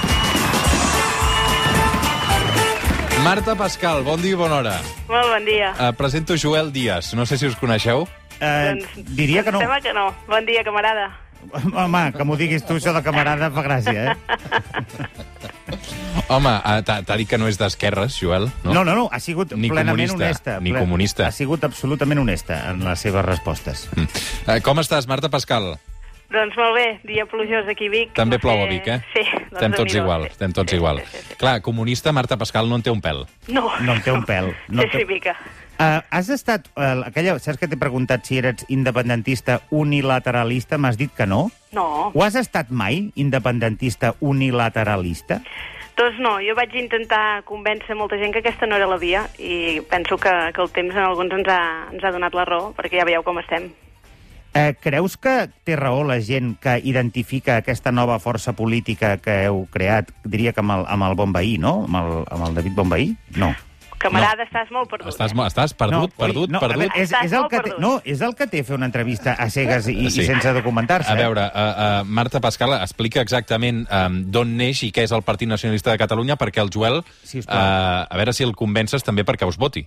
Marta 3.24 3.56
Pascal, 3.58 4.04
bon 4.06 4.22
dia 4.22 4.32
i 4.36 4.40
bona 4.40 4.56
hora. 4.62 4.76
Molt 5.10 5.28
bon 5.34 5.46
dia. 5.48 5.72
Uh, 5.80 5.92
presento 5.98 6.36
Joel 6.38 6.72
Díaz. 6.74 7.14
No 7.18 7.26
sé 7.26 7.38
si 7.38 7.48
us 7.48 7.56
coneixeu. 7.58 8.08
Eh, 8.40 8.76
diria 9.16 9.44
que 9.44 9.52
no. 9.52 9.60
Sembla 9.60 9.82
que 9.82 9.94
no. 9.94 10.14
Bon 10.28 10.46
dia, 10.46 10.64
camarada. 10.64 11.10
Home, 11.74 12.12
que 12.14 12.24
m'ho 12.26 12.36
diguis 12.38 12.66
tu, 12.66 12.74
això 12.78 12.94
de 12.94 13.02
camarada, 13.06 13.50
fa 13.54 13.62
gràcia, 13.66 14.12
eh? 14.12 14.16
Home, 16.28 16.50
uh, 16.50 16.80
t'ha 16.82 17.18
dit 17.20 17.30
que 17.30 17.38
no 17.38 17.46
és 17.46 17.60
d'esquerres, 17.62 18.16
Joel, 18.18 18.48
no? 18.64 18.74
No, 18.74 18.84
no, 18.84 18.96
no, 18.98 19.04
ha 19.14 19.20
sigut 19.22 19.52
Ni 19.54 19.70
plenament 19.70 20.10
comunista, 20.10 20.26
honesta. 20.26 20.60
ni 20.60 20.74
comunista. 20.74 21.28
Ha 21.28 21.36
sigut 21.36 21.64
absolutament 21.68 22.18
honesta 22.24 22.64
en 22.72 22.82
les 22.84 23.04
seves 23.06 23.26
respostes. 23.28 23.86
Mm. 23.94 24.08
Uh, 24.48 24.56
com 24.66 24.82
estàs, 24.82 25.06
Marta 25.08 25.30
Pascal? 25.30 25.76
Doncs 26.34 26.56
molt 26.58 26.74
bé, 26.74 26.86
dia 27.06 27.28
plujós 27.30 27.68
aquí 27.70 27.86
a 27.86 27.94
Vic. 27.94 28.16
També 28.18 28.40
plou 28.42 28.64
a 28.64 28.66
Vic, 28.66 28.88
eh? 28.90 28.98
Sí. 29.14 29.22
Doncs 29.22 29.54
Estem 29.54 29.76
tots 29.78 29.94
igual, 30.00 30.26
sí. 30.26 30.32
estem 30.34 30.56
tots 30.58 30.74
Sí, 30.74 30.80
igual. 30.82 31.04
Sí, 31.06 31.12
sí, 31.14 31.22
sí. 31.30 31.38
Clar, 31.44 31.60
comunista 31.62 32.12
Marta 32.12 32.40
Pascal 32.42 32.68
no 32.68 32.80
en 32.82 32.84
té 32.88 32.90
un 32.92 33.04
pèl. 33.06 33.22
No. 33.48 33.70
No 33.86 33.94
en 33.94 34.02
té 34.02 34.12
un 34.12 34.26
pèl. 34.26 34.50
No 34.68 34.82
sí, 34.82 34.90
té... 34.96 35.04
sí, 35.04 35.06
mica. 35.14 35.36
Uh, 35.78 36.02
has 36.10 36.32
estat... 36.34 36.66
Uh, 36.74 37.06
aquella, 37.06 37.38
saps 37.44 37.62
que 37.62 37.70
t'he 37.70 37.78
preguntat 37.78 38.26
si 38.26 38.40
eres 38.42 38.66
independentista 38.74 39.60
unilateralista? 39.70 40.82
M'has 40.82 40.98
dit 40.98 41.14
que 41.14 41.30
no. 41.30 41.52
No. 41.76 42.10
Ho 42.16 42.26
has 42.26 42.36
estat 42.42 42.74
mai, 42.74 43.12
independentista 43.14 44.16
unilateralista? 44.20 45.44
Doncs 45.96 46.20
no, 46.20 46.36
jo 46.44 46.56
vaig 46.58 46.74
intentar 46.76 47.42
convèncer 47.48 47.96
molta 47.96 48.18
gent 48.20 48.34
que 48.36 48.42
aquesta 48.44 48.68
no 48.68 48.76
era 48.76 48.88
la 48.90 49.00
via 49.00 49.24
i 49.40 49.80
penso 49.88 50.18
que, 50.20 50.34
que 50.52 50.62
el 50.62 50.72
temps 50.76 50.96
en 50.96 51.06
alguns 51.06 51.32
ens 51.38 51.48
ha, 51.48 51.60
ens 51.94 52.04
ha 52.04 52.12
donat 52.12 52.36
la 52.36 52.44
raó, 52.48 52.74
perquè 52.76 53.00
ja 53.00 53.08
veieu 53.08 53.24
com 53.24 53.40
estem. 53.40 53.70
Uh, 54.56 54.72
creus 54.80 55.18
que 55.20 55.50
té 55.68 55.76
raó 55.80 56.04
la 56.08 56.20
gent 56.24 56.54
que 56.64 56.78
identifica 56.88 57.58
aquesta 57.60 57.92
nova 57.92 58.20
força 58.24 58.54
política 58.56 59.18
que 59.24 59.42
heu 59.48 59.66
creat, 59.72 60.12
diria 60.24 60.54
que 60.56 60.64
amb 60.64 60.76
el, 60.78 60.86
amb 60.92 61.08
el 61.08 61.16
Bonveí, 61.20 61.58
no? 61.60 61.82
Amb 61.88 61.98
el, 62.02 62.12
amb 62.32 62.50
el 62.50 62.60
David 62.60 62.76
Bonveí? 62.76 63.10
No. 63.40 63.52
Camarada, 64.06 64.46
estàs 64.48 64.72
molt 64.76 64.90
perdut. 64.92 65.10
Estàs, 65.12 65.34
eh? 65.36 65.48
estàs 65.50 65.74
perdut, 65.78 66.14
oi, 66.14 66.20
perdut, 66.22 66.54
no, 66.54 66.62
perdut. 66.64 66.86
veure, 66.86 67.02
és, 67.02 67.12
és, 67.24 67.36
el 67.36 67.50
que 67.52 67.64
té, 67.66 67.74
no, 67.82 67.96
és 68.06 68.22
el 68.26 68.38
que 68.38 68.48
té 68.52 68.64
fer 68.68 68.78
una 68.78 68.88
entrevista 68.92 69.36
a 69.36 69.50
cegues 69.50 69.90
i, 69.92 69.98
Sí. 70.16 70.24
i 70.24 70.30
sense 70.30 70.54
documentar-se. 70.56 71.12
A 71.12 71.18
eh? 71.18 71.24
veure, 71.26 71.50
uh, 71.50 71.60
uh, 71.60 72.08
Marta 72.08 72.40
Pascal 72.44 72.78
explica 72.80 73.22
exactament 73.26 73.84
um, 73.90 74.22
d'on 74.32 74.56
neix 74.58 74.86
i 74.88 74.92
què 74.96 75.04
és 75.08 75.14
el 75.16 75.26
Partit 75.28 75.50
Nacionalista 75.52 75.92
de 75.92 76.00
Catalunya 76.02 76.38
perquè 76.40 76.62
el 76.64 76.72
Joel, 76.74 77.02
Sisplau. 77.26 77.58
uh, 77.58 78.08
a 78.10 78.18
veure 78.22 78.34
si 78.34 78.46
el 78.48 78.56
convences 78.56 79.04
també 79.04 79.26
perquè 79.28 79.48
us 79.50 79.58
voti. 79.58 79.86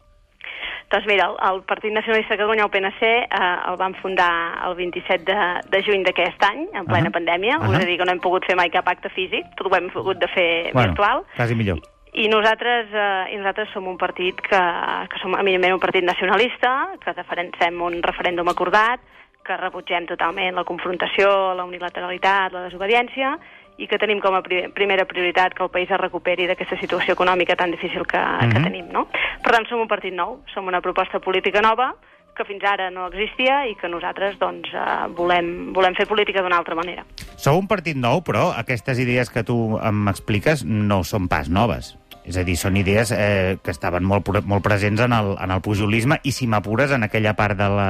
Doncs 0.88 1.04
mira, 1.04 1.26
el, 1.28 1.34
el 1.52 1.58
Partit 1.68 1.92
Nacionalista 1.92 2.32
de 2.32 2.38
Catalunya, 2.40 2.64
el 2.64 2.70
PNC, 2.72 3.02
eh, 3.04 3.48
el 3.68 3.76
van 3.76 3.92
fundar 4.00 4.30
el 4.64 4.74
27 4.78 5.20
de, 5.28 5.36
de 5.68 5.82
juny 5.84 6.00
d'aquest 6.06 6.40
any, 6.48 6.62
en 6.72 6.86
plena 6.88 7.10
Ahà. 7.10 7.16
pandèmia. 7.18 7.58
Ahà. 7.58 7.68
Us 7.68 7.82
he 7.82 7.90
dir 7.90 7.98
que 8.00 8.06
no 8.08 8.14
hem 8.16 8.22
pogut 8.24 8.46
fer 8.48 8.56
mai 8.56 8.70
cap 8.72 8.88
acte 8.88 9.10
físic, 9.12 9.44
tot 9.58 9.68
ho 9.68 9.76
hem 9.76 9.90
hagut 9.92 10.16
de 10.22 10.30
fer 10.32 10.48
bueno, 10.72 10.94
virtual. 10.94 11.26
quasi 11.36 11.54
millor. 11.60 11.82
I 12.18 12.26
nosaltres, 12.26 12.88
eh, 12.90 13.34
i 13.34 13.36
nosaltres 13.38 13.70
som 13.70 13.86
un 13.86 13.98
partit 13.98 14.40
que, 14.42 14.62
que 15.10 15.20
som 15.22 15.36
eminentment 15.38 15.76
un 15.76 15.82
partit 15.82 16.02
nacionalista, 16.02 16.96
que 16.98 17.14
defensem 17.14 17.78
un 17.78 18.00
referèndum 18.02 18.50
acordat, 18.50 18.98
que 19.46 19.56
rebutgem 19.56 20.08
totalment 20.10 20.58
la 20.58 20.66
confrontació, 20.66 21.54
la 21.54 21.64
unilateralitat, 21.64 22.52
la 22.52 22.64
desobediència, 22.66 23.36
i 23.78 23.86
que 23.86 24.00
tenim 24.02 24.18
com 24.18 24.34
a 24.34 24.42
pri 24.42 24.64
primera 24.74 25.06
prioritat 25.06 25.54
que 25.54 25.62
el 25.62 25.70
país 25.70 25.90
es 25.94 26.00
recuperi 26.02 26.48
d'aquesta 26.50 26.80
situació 26.80 27.14
econòmica 27.14 27.54
tan 27.54 27.70
difícil 27.70 28.02
que, 28.02 28.18
mm 28.18 28.40
-hmm. 28.40 28.52
que 28.52 28.58
Mhm. 28.58 28.64
tenim. 28.64 28.86
No? 28.90 29.06
Per 29.42 29.52
tant, 29.52 29.68
som 29.68 29.80
un 29.80 29.86
partit 29.88 30.12
nou, 30.12 30.42
som 30.52 30.66
una 30.66 30.80
proposta 30.80 31.20
política 31.20 31.60
nova, 31.62 31.94
que 32.38 32.44
fins 32.44 32.62
ara 32.64 32.90
no 32.90 33.06
existia 33.06 33.66
i 33.66 33.74
que 33.74 33.88
nosaltres 33.88 34.38
doncs, 34.38 34.68
eh, 34.72 35.06
volem, 35.10 35.72
volem 35.72 35.94
fer 35.94 36.06
política 36.06 36.42
d'una 36.42 36.58
altra 36.58 36.74
manera. 36.74 37.04
Sou 37.36 37.58
un 37.58 37.66
partit 37.66 37.96
nou, 37.96 38.22
però 38.22 38.52
aquestes 38.56 38.98
idees 38.98 39.30
que 39.30 39.42
tu 39.44 39.78
em 39.82 40.08
expliques 40.08 40.64
no 40.64 41.02
són 41.04 41.28
pas 41.28 41.48
noves. 41.48 41.96
És 42.28 42.36
a 42.36 42.44
dir, 42.44 42.56
són 42.60 42.76
idees 42.76 43.10
eh, 43.16 43.56
que 43.64 43.72
estaven 43.72 44.04
molt, 44.04 44.28
molt 44.44 44.62
presents 44.62 45.00
en 45.00 45.14
el, 45.16 45.30
en 45.40 45.50
el 45.54 45.62
pujolisme 45.64 46.18
i, 46.28 46.32
si 46.36 46.46
m'apures, 46.46 46.90
en 46.92 47.02
aquella 47.06 47.32
part 47.38 47.56
de 47.56 47.68
la 47.72 47.86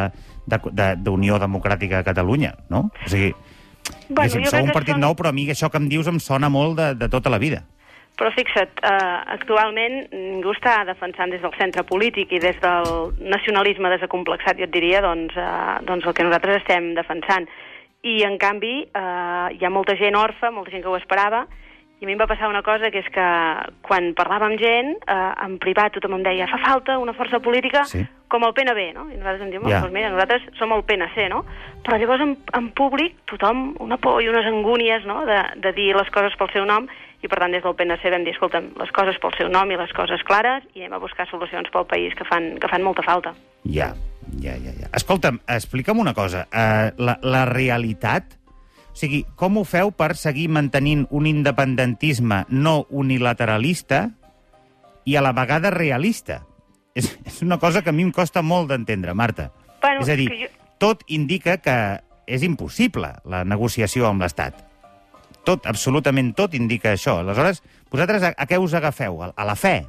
de- 0.46 0.60
de- 0.72 0.94
d'Unió 0.96 1.40
Democràtica 1.42 1.98
de 1.98 2.04
Catalunya, 2.06 2.54
no? 2.70 2.90
O 3.04 3.08
sigui, 3.08 3.32
Bueno, 4.08 4.30
diguéssim, 4.30 4.44
jo 4.44 4.50
sou 4.50 4.62
un 4.64 4.70
partit 4.72 4.94
són- 4.94 5.00
nou, 5.00 5.14
però 5.16 5.28
a 5.30 5.32
mi 5.32 5.48
això 5.50 5.70
que 5.70 5.78
em 5.80 5.88
dius 5.88 6.06
em 6.06 6.20
sona 6.20 6.48
molt 6.48 6.76
de, 6.78 6.94
de 6.94 7.08
tota 7.08 7.30
la 7.30 7.38
vida. 7.38 7.64
Però 8.18 8.30
fixa't, 8.34 8.80
eh, 8.82 9.18
actualment 9.34 10.08
ningú 10.12 10.50
està 10.54 10.84
defensant 10.86 11.30
des 11.30 11.40
del 11.42 11.52
centre 11.58 11.84
polític 11.86 12.32
i 12.32 12.38
des 12.42 12.56
del 12.60 13.14
nacionalisme 13.20 13.88
desacomplexat, 13.90 14.58
jo 14.58 14.64
et 14.66 14.72
diria, 14.74 15.00
doncs, 15.00 15.34
eh, 15.36 15.78
doncs 15.86 16.06
el 16.06 16.14
que 16.14 16.24
nosaltres 16.26 16.56
estem 16.62 16.94
defensant. 16.94 17.46
I, 18.02 18.22
en 18.26 18.36
canvi, 18.38 18.88
eh, 18.94 19.46
hi 19.58 19.64
ha 19.64 19.70
molta 19.70 19.96
gent 19.96 20.16
orfa, 20.16 20.50
molta 20.50 20.70
gent 20.70 20.82
que 20.82 20.88
ho 20.90 20.96
esperava, 20.96 21.46
i 22.00 22.04
a 22.04 22.06
mi 22.06 22.14
em 22.14 22.20
va 22.20 22.28
passar 22.30 22.48
una 22.48 22.62
cosa, 22.62 22.92
que 22.94 23.00
és 23.02 23.08
que 23.10 23.26
quan 23.82 24.12
parlava 24.14 24.46
amb 24.46 24.60
gent, 24.60 24.94
eh, 25.02 25.32
en 25.44 25.58
privat 25.58 25.96
tothom 25.96 26.14
em 26.18 26.22
deia 26.22 26.46
fa 26.46 26.60
falta 26.62 26.98
una 26.98 27.12
força 27.12 27.40
política 27.42 27.84
Sí. 27.84 28.04
com 28.28 28.44
el 28.44 28.54
PNB, 28.54 28.92
no? 28.94 29.08
I 29.10 29.16
nosaltres 29.16 29.42
em 29.42 29.50
diem, 29.50 29.62
Ja. 29.62 29.68
yeah. 29.68 29.82
doncs 29.82 29.94
mira, 29.94 30.10
nosaltres 30.10 30.42
som 30.58 30.72
el 30.72 30.84
PNC, 30.84 31.28
no? 31.28 31.44
Però 31.82 31.98
llavors 31.98 32.22
en, 32.22 32.36
en 32.54 32.70
públic 32.70 33.16
tothom 33.26 33.74
una 33.80 33.96
por 33.96 34.22
i 34.22 34.28
unes 34.28 34.46
angúnies, 34.46 35.04
no?, 35.06 35.24
de, 35.26 35.42
de 35.56 35.72
dir 35.72 35.96
les 35.96 36.10
coses 36.10 36.36
pel 36.38 36.50
seu 36.52 36.64
nom, 36.64 36.86
i 37.20 37.26
per 37.26 37.40
tant 37.40 37.50
des 37.50 37.64
del 37.64 37.74
PNC 37.74 38.12
vam 38.14 38.22
dir, 38.22 38.36
escolta'm, 38.36 38.70
les 38.78 38.94
coses 38.94 39.18
pel 39.18 39.34
seu 39.34 39.48
nom 39.50 39.70
i 39.70 39.76
les 39.76 39.92
coses 39.92 40.22
clares, 40.22 40.62
i 40.74 40.84
anem 40.84 41.00
a 41.00 41.02
buscar 41.02 41.26
solucions 41.26 41.66
pel 41.74 41.86
país 41.90 42.14
que 42.14 42.24
fan, 42.28 42.52
que 42.62 42.70
fan 42.70 42.84
molta 42.86 43.02
falta. 43.02 43.34
Ja, 43.66 43.90
ja, 44.38 44.54
ja. 44.54 44.70
ja. 44.84 44.90
Escolta'm, 44.94 45.40
explica'm 45.48 45.98
una 45.98 46.14
cosa. 46.14 46.46
Uh, 46.52 46.94
la, 47.02 47.18
la 47.22 47.44
realitat... 47.50 48.37
O 48.98 49.00
sigui, 49.00 49.20
com 49.38 49.60
ho 49.60 49.62
feu 49.62 49.92
per 49.94 50.16
seguir 50.18 50.48
mantenint 50.50 51.04
un 51.14 51.28
independentisme 51.30 52.40
no 52.50 52.80
unilateralista 52.90 54.08
i 55.06 55.14
a 55.14 55.22
la 55.22 55.30
vegada 55.36 55.70
realista? 55.70 56.40
És, 56.98 57.12
és 57.22 57.36
una 57.46 57.60
cosa 57.62 57.84
que 57.86 57.92
a 57.92 57.94
mi 57.94 58.02
em 58.02 58.10
costa 58.10 58.42
molt 58.42 58.72
d'entendre, 58.72 59.14
Marta. 59.14 59.52
Bueno, 59.80 60.02
és 60.02 60.10
a 60.10 60.16
dir, 60.18 60.26
jo- 60.34 60.48
tot 60.82 61.04
indica 61.06 61.60
que 61.62 61.76
és 62.26 62.42
impossible 62.42 63.12
la 63.24 63.44
negociació 63.46 64.08
amb 64.10 64.24
l'Estat. 64.26 64.64
Tot, 65.46 65.70
absolutament 65.70 66.32
tot 66.34 66.58
indica 66.58 66.90
això. 66.96 67.20
Aleshores, 67.22 67.62
vosaltres 67.94 68.26
a, 68.26 68.32
a 68.34 68.46
què 68.50 68.58
us 68.58 68.74
agafeu? 68.74 69.22
A, 69.22 69.30
a 69.36 69.46
la 69.46 69.54
fe? 69.54 69.84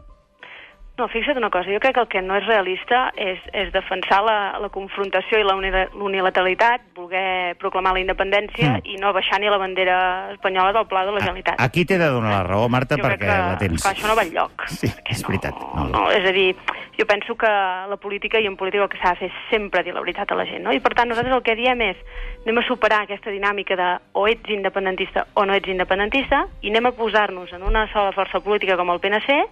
No, 1.00 1.08
fixa't 1.08 1.38
una 1.40 1.50
cosa, 1.50 1.72
jo 1.72 1.80
crec 1.80 1.94
que 1.96 2.02
el 2.02 2.08
que 2.12 2.22
no 2.22 2.36
és 2.36 2.46
realista 2.46 3.14
és, 3.16 3.40
és 3.56 3.70
defensar 3.72 4.20
la, 4.26 4.60
la 4.60 4.68
confrontació 4.68 5.40
i 5.40 5.46
la 5.48 5.56
uni- 5.56 5.72
l'unilateralitat, 5.96 6.82
voler 6.96 7.56
proclamar 7.58 7.94
la 7.96 8.02
independència 8.02 8.74
Mm. 8.80 8.82
i 8.84 8.98
no 9.00 9.14
baixar 9.14 9.40
ni 9.40 9.48
la 9.50 9.58
bandera 9.58 10.32
espanyola 10.34 10.74
del 10.74 10.88
Pla 10.88 11.06
de 11.06 11.12
la 11.14 11.20
Generalitat. 11.20 11.56
Aquí 11.62 11.86
t'he 11.86 11.98
de 11.98 12.10
donar 12.12 12.32
la 12.32 12.44
raó, 12.44 12.68
Marta, 12.68 12.96
jo 12.98 13.04
perquè 13.04 13.20
que, 13.20 13.26
la 13.28 13.58
tens. 13.58 13.82
Clar, 13.82 13.96
això 13.96 14.08
no 14.08 14.16
va 14.16 14.24
enlloc. 14.24 14.68
Sí, 14.68 14.88
és 15.06 15.24
veritat. 15.26 15.56
No, 15.56 15.86
No. 15.86 15.90
no, 15.90 16.12
és 16.12 16.26
a 16.28 16.32
dir, 16.34 16.56
jo 17.00 17.06
penso 17.08 17.36
que 17.38 17.48
la 17.48 17.98
política 17.98 18.40
i 18.42 18.46
en 18.48 18.58
política 18.58 18.84
el 18.84 18.90
que 18.90 18.98
s'ha 19.00 19.12
de 19.12 19.16
fer 19.24 19.28
és 19.32 19.38
sempre 19.50 19.84
dir 19.84 19.94
la 19.94 20.02
veritat 20.02 20.30
a 20.32 20.36
la 20.36 20.46
gent, 20.46 20.64
no? 20.64 20.74
I 20.74 20.80
per 20.82 20.94
tant 20.94 21.08
nosaltres 21.08 21.34
el 21.34 21.44
que 21.44 21.56
diem 21.56 21.80
és 21.82 21.98
anem 22.46 22.58
a 22.58 22.68
superar 22.68 23.02
aquesta 23.04 23.32
dinàmica 23.32 23.76
de 23.76 23.90
o 24.14 24.28
ets 24.28 24.50
independentista 24.50 25.28
o 25.34 25.46
no 25.46 25.54
ets 25.54 25.68
independentista 25.70 26.46
i 26.62 26.70
anem 26.70 26.88
a 26.88 26.92
posar-nos 26.92 27.54
en 27.54 27.64
una 27.64 27.88
sola 27.94 28.12
força 28.12 28.40
política 28.42 28.76
com 28.76 28.90
el 28.92 29.00
PNC, 29.00 29.46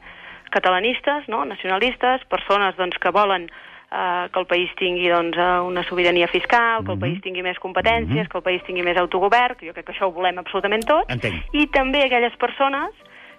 catalanistes, 0.49 1.27
no? 1.27 1.45
nacionalistes, 1.45 2.23
persones 2.25 2.75
doncs, 2.77 2.97
que 2.99 3.09
volen 3.11 3.49
eh, 3.89 4.27
que 4.33 4.39
el 4.39 4.45
país 4.45 4.69
tingui 4.75 5.07
doncs, 5.07 5.37
eh, 5.37 5.59
una 5.63 5.81
sobirania 5.83 6.27
fiscal, 6.27 6.83
que 6.83 6.91
el 6.91 6.97
Mhm. 6.97 6.99
país 6.99 7.21
tingui 7.21 7.41
més 7.41 7.57
competències, 7.57 8.27
que 8.27 8.37
el 8.37 8.43
país 8.43 8.61
tingui 8.65 8.83
més 8.83 8.97
autogovern, 8.97 9.55
que 9.55 9.65
jo 9.67 9.73
crec 9.73 9.85
que 9.85 9.93
això 9.93 10.07
ho 10.07 10.11
volem 10.11 10.37
absolutament 10.37 10.83
tots, 10.85 11.07
Entenc. 11.07 11.45
i 11.53 11.67
també 11.67 12.03
aquelles 12.03 12.35
persones 12.35 12.91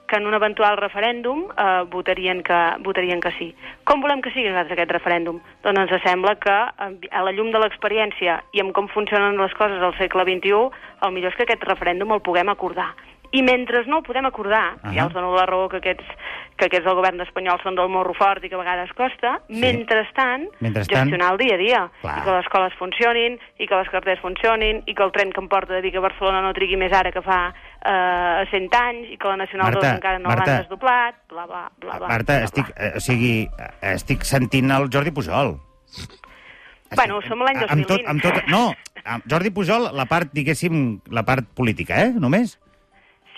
que 0.09 0.17
en 0.17 0.27
un 0.27 0.33
eventual 0.33 0.79
referèndum 0.79 1.51
eh, 1.55 1.85
votarien, 1.91 2.43
que, 2.43 2.77
votarien 2.81 3.21
que 3.21 3.31
sí. 3.33 3.55
Com 3.85 4.01
volem 4.01 4.23
que 4.23 4.31
sigui 4.31 4.49
nosaltres 4.49 4.73
aquest 4.73 4.91
referèndum? 4.91 5.39
Doncs 5.63 5.79
ens 5.93 6.03
sembla 6.03 6.35
que 6.37 6.51
eh, 6.51 7.09
a 7.11 7.23
la 7.23 7.33
llum 7.33 7.53
de 7.53 7.59
l'experiència 7.59 8.43
i 8.55 8.61
amb 8.61 8.73
com 8.73 8.89
funcionen 8.89 9.37
les 9.37 9.53
coses 9.53 9.83
al 9.83 9.95
segle 9.99 10.25
XXI, 10.25 10.71
el 11.03 11.13
millor 11.13 11.31
és 11.33 11.37
que 11.37 11.43
aquest 11.43 11.63
referèndum 11.63 12.11
el 12.13 12.23
puguem 12.23 12.49
acordar. 12.49 12.95
I 13.33 13.43
mentre 13.43 13.85
no 13.87 13.99
el 13.99 14.05
podem 14.07 14.25
acordar, 14.25 14.79
Ahà. 14.83 14.93
ja 14.95 15.05
els 15.05 15.13
dono 15.13 15.35
la 15.37 15.45
raó 15.47 15.69
que 15.69 15.77
aquests, 15.83 16.05
que 16.57 16.65
aquests 16.67 16.87
del 16.87 16.95
govern 16.97 17.21
espanyol 17.21 17.61
són 17.63 17.75
del 17.77 17.89
morro 17.93 18.15
fort 18.17 18.43
i 18.43 18.49
que 18.49 18.55
a 18.57 18.59
vegades 18.59 18.91
costa, 18.97 19.41
Sí. 19.49 19.61
mentrestant, 19.61 20.49
Mentrestant. 20.61 21.11
gestionar 21.11 21.33
el 21.33 21.39
dia 21.39 21.55
a 21.55 21.59
dia. 21.59 21.91
Clar. 22.01 22.19
I 22.19 22.23
que 22.25 22.31
les 22.31 22.45
escoles 22.47 22.73
funcionin, 22.79 23.39
i 23.59 23.67
que 23.69 23.75
les 23.77 23.89
carreteres 23.91 24.21
funcionin, 24.21 24.83
i 24.87 24.95
que 24.95 25.03
el 25.05 25.13
tren 25.13 25.31
que 25.33 25.41
em 25.41 25.49
porta 25.49 25.75
de 25.75 25.83
Vic 25.83 25.95
a 25.97 26.01
Barcelona 26.01 26.41
no 26.41 26.55
trigui 26.55 26.77
més 26.81 26.93
ara 26.93 27.13
que 27.13 27.21
fa 27.23 27.53
eh, 27.85 28.47
100 28.51 28.69
anys, 28.75 29.11
i 29.13 29.19
que 29.19 29.29
la 29.29 29.37
Nacional 29.37 29.73
Marta, 29.75 29.87
2 29.87 29.95
encara 29.99 30.19
no 30.19 30.29
l'han 30.31 30.45
desdoblat, 30.63 31.15
bla, 31.29 31.47
bla, 31.47 31.71
bla, 31.79 31.99
bla. 31.99 32.09
Marta, 32.09 32.33
bla, 32.33 32.39
bla. 32.39 32.45
estic, 32.45 32.73
eh, 32.77 32.93
o 32.97 33.01
sigui, 33.01 33.49
estic 33.83 34.25
sentint 34.25 34.71
el 34.71 34.89
Jordi 34.91 35.11
Pujol. 35.13 35.59
Bueno, 36.97 37.21
som 37.29 37.39
l'any 37.45 37.59
Amb 37.69 37.85
tot, 37.87 38.01
2020. 38.01 38.09
amb 38.09 38.23
tot, 38.23 38.47
no, 38.49 38.73
amb 39.05 39.25
Jordi 39.29 39.51
Pujol, 39.51 39.91
la 39.95 40.07
part, 40.09 40.31
diguéssim, 40.33 41.01
la 41.13 41.23
part 41.23 41.45
política, 41.55 42.01
eh, 42.07 42.13
només. 42.17 42.59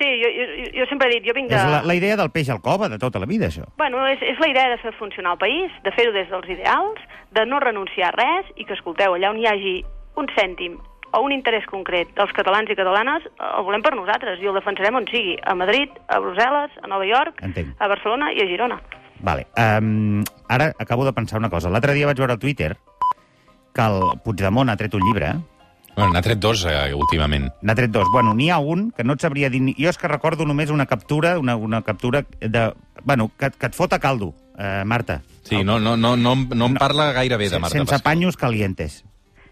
Sí, 0.01 0.09
jo, 0.17 0.29
jo, 0.33 0.69
jo 0.79 0.85
sempre 0.89 1.11
he 1.11 1.19
dit, 1.19 1.27
jo 1.29 1.35
vinc 1.37 1.51
de... 1.51 1.59
És 1.59 1.67
la, 1.69 1.83
la 1.85 1.95
idea 1.99 2.17
del 2.17 2.31
peix 2.33 2.49
al 2.49 2.63
cova 2.65 2.89
de 2.89 2.97
tota 2.99 3.21
la 3.21 3.27
vida, 3.29 3.51
això. 3.51 3.67
Bueno, 3.77 4.01
és, 4.09 4.23
és 4.25 4.39
la 4.41 4.49
idea 4.49 4.71
de 4.73 4.79
fer 4.81 4.95
funcionar 4.97 5.35
el 5.37 5.43
país, 5.43 5.75
de 5.85 5.93
fer-ho 5.93 6.15
des 6.17 6.31
dels 6.33 6.49
ideals, 6.57 7.03
de 7.37 7.45
no 7.45 7.61
renunciar 7.61 8.09
a 8.09 8.17
res 8.17 8.49
i 8.57 8.65
que, 8.65 8.73
escolteu, 8.79 9.19
allà 9.19 9.35
on 9.35 9.43
hi 9.43 9.45
hagi 9.51 9.75
un 10.17 10.31
cèntim 10.33 10.79
o 11.13 11.21
un 11.27 11.35
interès 11.35 11.67
concret 11.69 12.09
dels 12.17 12.33
catalans 12.33 12.71
i 12.73 12.79
catalanes, 12.79 13.27
eh, 13.29 13.51
el 13.59 13.67
volem 13.67 13.85
per 13.85 13.93
nosaltres 13.99 14.41
i 14.41 14.49
el 14.49 14.57
defensarem 14.57 14.97
on 15.03 15.09
sigui, 15.11 15.37
a 15.45 15.55
Madrid, 15.59 15.93
a 16.09 16.21
Brussel·les, 16.23 16.81
a 16.81 16.89
Nova 16.89 17.05
York, 17.05 17.45
Entenc. 17.45 17.75
a 17.77 17.93
Barcelona 17.93 18.33
i 18.33 18.41
a 18.41 18.49
Girona. 18.49 18.81
Vale. 19.21 19.47
Um, 19.53 20.25
ara 20.49 20.73
acabo 20.79 21.05
de 21.05 21.13
pensar 21.13 21.39
una 21.39 21.51
cosa. 21.53 21.69
L'altre 21.69 21.93
dia 21.93 22.09
vaig 22.09 22.17
veure 22.17 22.39
al 22.39 22.41
Twitter 22.41 22.73
que 23.75 23.85
el 23.85 24.01
Puigdemont 24.25 24.71
ha 24.73 24.79
tret 24.81 24.95
un 24.97 25.05
llibre, 25.05 25.35
Bueno, 25.97 26.13
n'ha 26.15 26.23
tret 26.23 26.39
dos, 26.39 26.65
eh, 26.65 26.95
últimament. 26.95 27.51
n'ha 27.63 27.75
tret 27.75 27.91
dos. 27.91 28.07
Bueno, 28.13 28.33
n'hi 28.35 28.49
ha 28.51 28.59
un 28.59 28.91
que 28.93 29.05
no 29.05 29.13
et 29.15 29.21
sabria 29.21 29.51
dir... 29.51 29.61
Jo 29.77 29.91
és 29.91 29.99
que 29.99 30.09
recordo 30.09 30.47
només 30.47 30.71
una 30.71 30.87
captura, 30.87 31.39
una, 31.39 31.57
una 31.57 31.83
captura 31.83 32.23
de... 32.41 32.73
Bueno, 33.05 33.31
que, 33.39 33.51
que 33.51 33.67
et 33.67 33.75
fot 33.77 33.93
a 33.93 33.99
caldo, 33.99 34.33
eh, 34.59 34.83
Marta. 34.87 35.21
Sí, 35.43 35.65
no, 35.65 35.79
no, 35.81 35.97
no, 35.97 36.17
no, 36.17 36.33
em- 36.33 36.49
no 36.55 36.67
em 36.71 36.75
parla 36.75 37.13
gaire 37.13 37.37
bé 37.37 37.49
de 37.51 37.59
Marta 37.59 37.77
Sense 37.77 37.91
Pascal. 37.91 38.03
paños 38.13 38.37
calientes. 38.37 39.05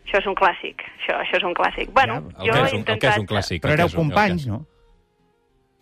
Això 0.09 0.23
és 0.23 0.27
un 0.27 0.35
clàssic, 0.39 0.81
això, 1.03 1.19
això 1.21 1.37
és 1.37 1.45
un 1.45 1.53
clàssic. 1.55 1.91
Bueno, 1.93 2.23
Ja, 2.39 2.45
jo 2.47 2.53
he 2.55 2.61
un, 2.61 2.65
el 2.65 2.71
que 2.71 2.77
intentat... 2.79 3.13
és 3.13 3.19
un 3.21 3.27
clàssic. 3.29 3.61
Però 3.63 3.75
éreu 3.77 3.91
companys, 3.93 4.47
no? 4.49 4.63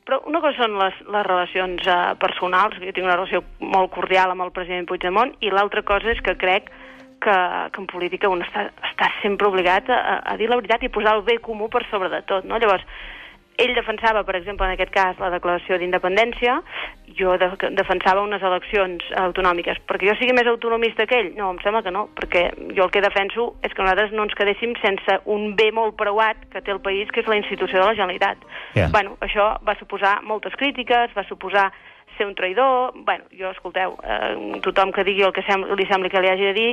Però 0.06 0.20
una 0.30 0.40
cosa 0.40 0.62
són 0.62 0.76
les, 0.78 0.94
les 1.10 1.24
relacions 1.26 1.86
uh, 1.90 2.14
personals, 2.18 2.76
jo 2.78 2.92
tinc 2.94 3.06
una 3.06 3.16
relació 3.18 3.42
molt 3.58 3.90
cordial 3.94 4.30
amb 4.34 4.44
el 4.46 4.52
president 4.54 4.86
Puigdemont, 4.86 5.32
i 5.42 5.50
l'altra 5.50 5.82
cosa 5.86 6.10
és 6.14 6.20
que 6.22 6.36
crec 6.38 6.70
que, 7.20 7.36
que 7.72 7.82
en 7.82 7.90
política 7.90 8.30
un 8.32 8.44
està, 8.44 8.68
està 8.90 9.10
sempre 9.22 9.48
obligat 9.48 9.90
a, 9.90 10.20
a 10.24 10.36
dir 10.40 10.50
la 10.50 10.60
veritat 10.60 10.84
i 10.86 10.92
posar 10.92 11.16
el 11.18 11.26
bé 11.26 11.38
comú 11.42 11.70
per 11.72 11.84
sobre 11.90 12.10
de 12.12 12.22
tot, 12.28 12.44
no? 12.48 12.60
Llavors, 12.62 12.84
ell 13.56 13.72
defensava, 13.74 14.22
per 14.24 14.36
exemple, 14.36 14.66
en 14.66 14.74
aquest 14.74 14.92
cas, 14.92 15.16
la 15.20 15.30
declaració 15.32 15.78
d'independència, 15.80 16.58
jo 17.16 17.36
de, 17.40 17.48
defensava 17.78 18.24
unes 18.24 18.42
eleccions 18.44 19.04
autonòmiques. 19.22 19.80
Perquè 19.88 20.10
jo 20.10 20.16
sigui 20.18 20.34
més 20.36 20.50
autonomista 20.50 21.06
que 21.08 21.20
ell? 21.22 21.32
No, 21.38 21.50
em 21.54 21.60
sembla 21.64 21.82
que 21.86 21.94
no, 21.94 22.06
perquè 22.18 22.44
jo 22.76 22.84
el 22.84 22.92
que 22.92 23.04
defenso 23.04 23.48
és 23.64 23.72
que 23.72 23.82
nosaltres 23.82 24.12
no 24.12 24.26
ens 24.28 24.36
quedéssim 24.36 24.76
sense 24.82 25.20
un 25.32 25.54
bé 25.56 25.70
molt 25.72 25.96
preuat 26.00 26.44
que 26.52 26.60
té 26.60 26.74
el 26.74 26.82
país, 26.84 27.10
que 27.12 27.24
és 27.24 27.30
la 27.32 27.40
institució 27.40 27.80
de 27.80 27.86
la 27.86 27.96
Generalitat. 27.96 28.44
Ja. 28.76 28.90
Bueno, 28.92 29.16
això 29.24 29.54
va 29.64 29.78
suposar 29.80 30.18
moltes 30.28 30.56
crítiques, 30.60 31.16
va 31.16 31.24
suposar 31.30 31.70
ser 32.16 32.26
un 32.26 32.34
traïdor... 32.38 32.92
Bueno, 33.06 33.24
jo, 33.32 33.50
escolteu, 33.50 33.96
eh, 34.02 34.60
tothom 34.64 34.92
que 34.92 35.04
digui 35.06 35.26
el 35.26 35.34
que 35.36 35.44
sem 35.46 35.64
li 35.76 35.86
sembli 35.90 36.10
que 36.12 36.22
li 36.22 36.30
hagi 36.32 36.50
de 36.50 36.54
dir, 36.56 36.70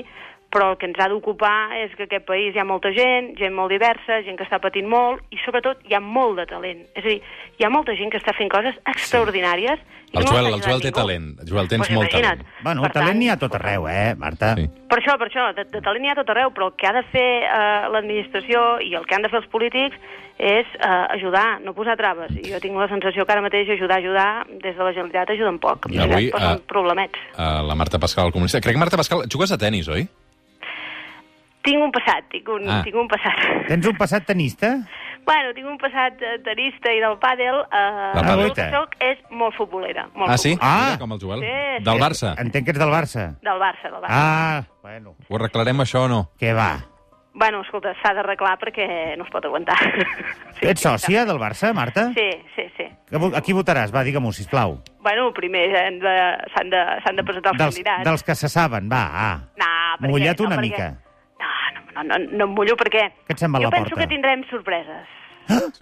però 0.54 0.70
el 0.72 0.78
que 0.78 0.86
ens 0.86 1.00
ha 1.02 1.10
d'ocupar 1.10 1.74
és 1.82 1.96
que 1.98 2.06
aquest 2.06 2.28
país 2.28 2.54
hi 2.54 2.62
ha 2.62 2.68
molta 2.68 2.92
gent, 2.94 3.32
gent 3.40 3.56
molt 3.58 3.74
diversa, 3.74 4.22
gent 4.28 4.38
que 4.38 4.46
està 4.46 4.60
patint 4.62 4.86
molt, 4.90 5.24
i 5.34 5.40
sobretot 5.42 5.82
hi 5.90 5.98
ha 5.98 6.02
molt 6.04 6.38
de 6.38 6.46
talent. 6.52 6.86
És 6.94 7.02
a 7.02 7.10
dir, 7.10 7.20
hi 7.58 7.66
ha 7.66 7.74
molta 7.74 7.98
gent 7.98 8.14
que 8.14 8.22
està 8.22 8.36
fent 8.38 8.52
coses 8.54 8.78
extraordinàries... 8.94 9.82
i 10.14 10.20
El 10.20 10.28
no 10.28 10.30
Joel, 10.30 10.52
el 10.54 10.62
Joel 10.62 10.84
té 10.84 10.92
talent. 10.94 11.32
Joel, 11.50 11.70
tens 11.72 11.88
Pues 11.88 11.98
molt 11.98 12.14
talent. 12.14 12.44
Bueno, 12.62 12.86
Per 12.86 12.92
talent 12.94 13.18
n'hi 13.18 13.32
ha 13.32 13.38
a 13.40 13.42
tot 13.42 13.56
arreu, 13.58 13.88
eh, 13.90 14.14
Marta? 14.14 14.54
Sí. 14.60 14.68
Per 14.92 15.00
això, 15.02 15.18
per 15.18 15.32
això, 15.32 15.48
de, 15.58 15.66
de 15.74 15.82
talent 15.82 16.06
n'hi 16.06 16.12
ha 16.12 16.14
a 16.14 16.22
tot 16.22 16.30
arreu, 16.36 16.54
però 16.54 16.70
el 16.70 16.78
que 16.78 16.90
ha 16.90 16.94
de 16.94 17.02
fer 17.10 17.30
eh, 17.48 17.88
l'administració 17.90 18.78
i 18.86 18.94
el 18.94 19.10
que 19.10 19.18
han 19.18 19.26
de 19.26 19.34
fer 19.34 19.42
els 19.42 19.50
polítics 19.50 19.98
és 20.38 20.70
eh, 20.78 21.18
ajudar, 21.18 21.62
no 21.66 21.74
posar 21.74 21.98
traves. 21.98 22.30
I 22.38 22.54
jo 22.54 22.62
tinc 22.62 22.78
la 22.78 22.90
sensació 22.94 23.26
que 23.26 23.34
ara 23.34 23.42
mateix 23.42 23.74
ajudar, 23.74 24.02
ajudar, 24.02 24.30
des 24.54 24.78
de 24.78 24.84
la 24.84 24.94
Generalitat 24.94 25.34
ajuden 25.34 25.58
poc. 25.62 25.90
I 25.90 26.04
avui, 26.06 26.30
posen 26.34 26.60
eh, 26.60 26.66
problemets. 26.70 27.30
Uh, 27.34 27.64
la 27.66 27.78
Marta 27.78 27.98
Pascal, 28.02 28.30
el 28.30 28.38
comunista. 28.38 28.62
Crec 28.62 28.78
que 28.78 28.86
Marta 28.86 29.02
Pascal... 29.02 29.26
Jugues 29.34 29.54
a 29.54 29.58
tennis, 29.58 29.90
oi? 29.90 30.06
Tinc 31.64 31.80
un 31.82 31.92
passat, 31.96 32.26
tinc 32.30 32.50
un, 32.50 32.68
Ah. 32.70 32.82
tinc 32.84 32.96
un 33.00 33.08
passat. 33.08 33.38
Tens 33.70 33.86
un 33.88 33.96
passat 33.96 34.26
tenista? 34.28 34.74
Bueno, 35.26 35.54
tinc 35.56 35.66
un 35.68 35.78
passat 35.80 36.20
eh, 36.22 36.40
tenista 36.44 36.92
i 36.92 37.00
del 37.00 37.16
pàdel. 37.18 37.62
Eh, 37.72 38.12
Del 38.20 38.24
el 38.26 38.52
pàdel. 38.52 38.54
que 38.54 38.70
soc 38.72 38.96
és 39.00 39.18
molt 39.32 39.56
futbolera. 39.56 40.10
Molt 40.14 40.32
Ah, 40.32 40.38
sí? 40.38 40.52
futbolera. 40.58 40.76
Ah! 40.76 40.86
Mira, 40.90 41.00
com 41.00 41.12
el 41.14 41.20
Joel. 41.20 41.40
Sí, 41.40 41.84
Del 41.86 41.96
sí. 41.96 42.02
Barça. 42.04 42.34
Entenc 42.38 42.66
que 42.66 42.72
ets 42.72 42.80
del 42.80 42.90
Barça. 42.92 43.40
Del 43.42 43.60
Barça, 43.60 43.84
del 43.84 44.02
Barça. 44.02 44.08
Ah, 44.10 44.64
bueno. 44.82 45.16
Ho 45.30 45.36
arreglarem, 45.38 45.78
això, 45.80 46.04
o 46.04 46.08
no? 46.10 46.30
Què 46.38 46.54
va? 46.54 46.84
Bueno, 47.36 47.62
escolta, 47.62 47.96
s'ha 48.04 48.14
d'arreglar 48.14 48.60
perquè 48.60 49.16
no 49.18 49.24
es 49.24 49.30
pot 49.32 49.44
aguantar. 49.46 49.78
Sí, 50.60 50.68
Ets 50.70 50.82
sòcia 50.86 51.24
del 51.26 51.40
Barça, 51.40 51.74
Marta? 51.74 52.12
Sí, 52.14 52.30
sí, 52.56 52.68
sí. 52.78 52.86
A 53.36 53.42
qui 53.42 53.54
votaràs? 53.54 53.92
Va, 53.96 54.04
digue-m'ho, 54.04 54.32
sisplau. 54.32 54.84
Bueno, 55.02 55.32
primer 55.34 55.76
han 55.76 55.98
de- 56.00 56.38
s'han 56.54 56.70
de, 56.70 56.84
s'han 57.04 57.16
de 57.16 57.24
presentar 57.24 57.52
els 57.54 57.58
Dels, 57.60 57.76
candidats. 57.76 58.04
dels 58.04 58.24
que 58.24 58.36
se 58.36 58.48
saben, 58.50 58.88
va, 58.92 59.02
ah. 59.12 59.40
No, 59.58 59.66
perquè, 60.00 60.10
Mulla't 60.12 60.40
una 60.42 60.56
no, 60.58 60.62
perquè... 60.62 60.62
mica. 60.62 61.00
No, 61.96 62.04
no, 62.04 62.18
no, 62.18 62.38
no 62.38 62.46
em 62.46 62.56
mullo 62.56 62.76
perquè... 62.80 63.10
Què 63.28 63.34
et 63.38 63.40
sembla 63.40 63.62
jo 63.62 63.70
la 63.70 63.76
penso 63.78 63.90
porta? 63.96 64.02
que 64.08 64.14
tindrem 64.16 64.44
sorpreses. 64.50 65.20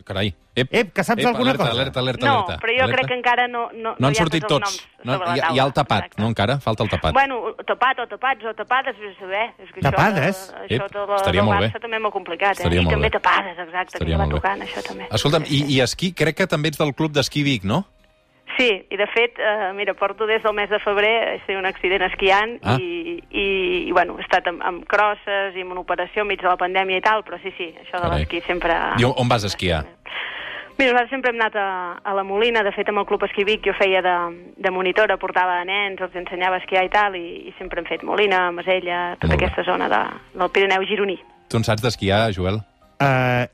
Carai. 0.03 0.31
Ep, 0.55 0.67
Ep, 0.73 0.87
que 0.91 1.03
saps 1.05 1.23
alguna 1.23 1.51
alerta, 1.51 1.63
cosa? 1.63 1.71
Alerta, 1.75 1.99
alerta, 2.01 2.25
no, 2.25 2.31
alerta. 2.39 2.55
però 2.59 2.73
jo 2.73 2.83
alerta. 2.83 2.95
crec 2.97 3.07
que 3.11 3.13
encara 3.19 3.43
no... 3.47 3.69
No, 3.71 3.93
No 3.99 4.07
han 4.07 4.15
hi 4.15 4.17
ha 4.17 4.23
sortit 4.25 4.41
tots 4.47 4.55
els 4.57 4.77
tots. 4.81 5.05
noms 5.05 5.21
No, 5.21 5.35
hi, 5.35 5.39
hi 5.53 5.59
ha 5.61 5.65
el 5.67 5.73
tapat, 5.77 6.07
Exacte. 6.07 6.21
no 6.23 6.27
encara? 6.31 6.55
Falta 6.59 6.83
el 6.83 6.89
tapat. 6.89 7.13
Bueno, 7.13 7.37
tapat 7.69 7.99
o 8.01 8.07
tapats 8.09 8.43
o 8.49 8.53
tapades, 8.57 8.97
vés 8.99 9.13
a 9.15 9.19
saber. 9.21 9.45
És 9.61 9.69
que 9.71 9.81
Tapades? 9.85 10.41
Això, 10.49 10.57
de, 10.57 10.65
això 10.65 10.85
Ep, 10.89 10.91
de 10.97 11.05
la, 11.05 11.15
estaria 11.21 11.43
molt 11.45 11.61
bé. 11.61 11.69
També 11.79 11.95
és 12.01 12.03
molt 12.07 12.13
complicat, 12.17 12.57
eh? 12.57 12.65
Estaria 12.65 12.81
I 12.81 12.89
també 12.89 13.07
bé. 13.07 13.13
tapades, 13.19 13.61
exacte, 13.67 13.93
Estaria 13.95 14.15
que 14.15 14.19
va 14.19 14.25
molt 14.25 14.33
bé. 14.33 14.41
tocant, 14.41 14.65
això 14.67 14.83
també. 14.89 15.07
Escolta'm, 15.19 15.45
i, 15.47 15.61
i 15.77 15.79
esquí, 15.85 16.11
crec 16.17 16.35
que 16.41 16.47
també 16.47 16.73
ets 16.73 16.81
del 16.81 16.95
club 16.97 17.13
d'esquí 17.13 17.43
Vic, 17.45 17.63
no? 17.63 17.83
Sí, 18.61 18.69
i 18.93 18.97
de 18.99 19.07
fet, 19.09 19.39
eh, 19.41 19.71
mira, 19.73 19.95
porto 19.97 20.27
des 20.29 20.43
del 20.43 20.53
mes 20.53 20.69
de 20.69 20.77
febrer, 20.83 21.41
he 21.47 21.55
un 21.57 21.65
accident 21.65 22.03
esquiant 22.05 22.59
Ah. 22.61 22.75
i, 22.77 23.17
i, 23.31 23.45
i, 23.87 23.91
bueno, 23.91 24.19
he 24.19 24.21
estat 24.21 24.45
amb, 24.51 24.61
amb 24.61 24.83
crosses 24.85 25.55
i 25.57 25.63
amb 25.65 25.73
una 25.73 25.81
operació 25.81 26.21
enmig 26.21 26.43
de 26.43 26.47
la 26.51 26.57
pandèmia 26.61 26.99
i 27.01 27.01
tal, 27.01 27.23
però 27.25 27.39
sí, 27.41 27.49
sí, 27.57 27.71
això 27.81 27.97
de 28.03 28.11
l'esquí 28.13 28.41
sempre... 28.45 28.75
I 29.01 29.07
on- 29.07 29.17
on 29.17 29.27
vas 29.31 29.43
esquiar? 29.49 29.81
Mira, 30.77 30.93
nosaltres 30.93 31.09
sempre 31.11 31.29
hem 31.33 31.39
anat 31.41 31.55
a, 31.61 31.65
a 32.05 32.13
la 32.17 32.23
Molina, 32.25 32.61
de 32.65 32.71
fet 32.73 32.87
amb 32.89 33.01
el 33.01 33.05
Club 33.05 33.23
Esquí 33.27 33.43
Vic 33.45 33.65
jo 33.67 33.73
feia 33.77 33.99
de, 34.01 34.13
de 34.57 34.71
monitora, 34.73 35.17
portava 35.21 35.59
nens, 35.67 35.99
els 36.01 36.15
ensenyava 36.15 36.57
a 36.57 36.61
esquiar 36.63 36.85
i 36.87 36.89
tal, 36.89 37.15
i, 37.19 37.49
i 37.51 37.53
sempre 37.59 37.81
hem 37.83 37.89
fet 37.89 38.01
Molina, 38.07 38.47
Masella, 38.55 39.15
tota 39.19 39.33
Molt 39.33 39.39
bé. 39.41 39.45
aquesta 39.49 39.65
zona 39.67 39.89
de, 39.91 39.99
del 40.39 40.49
Pirineu 40.55 40.85
gironí. 40.89 41.17
Tu 41.49 41.57
en 41.59 41.65
saps 41.67 41.81
d'esquiar, 41.85 42.31
Joel? 42.33 42.61
Uh, 43.01 43.45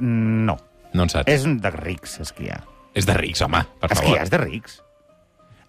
no. 0.00 0.56
No 0.94 1.02
en 1.04 1.08
saps. 1.12 1.28
És 1.32 1.44
un 1.48 1.58
de 1.60 1.70
rics, 1.72 2.20
esquiar. 2.24 2.62
És 2.94 3.08
de 3.08 3.16
rics, 3.16 3.40
home, 3.44 3.62
per 3.80 3.92
favor. 3.94 4.04
Esquiar 4.04 4.24
és 4.26 4.32
de 4.32 4.40
rics. 4.42 4.78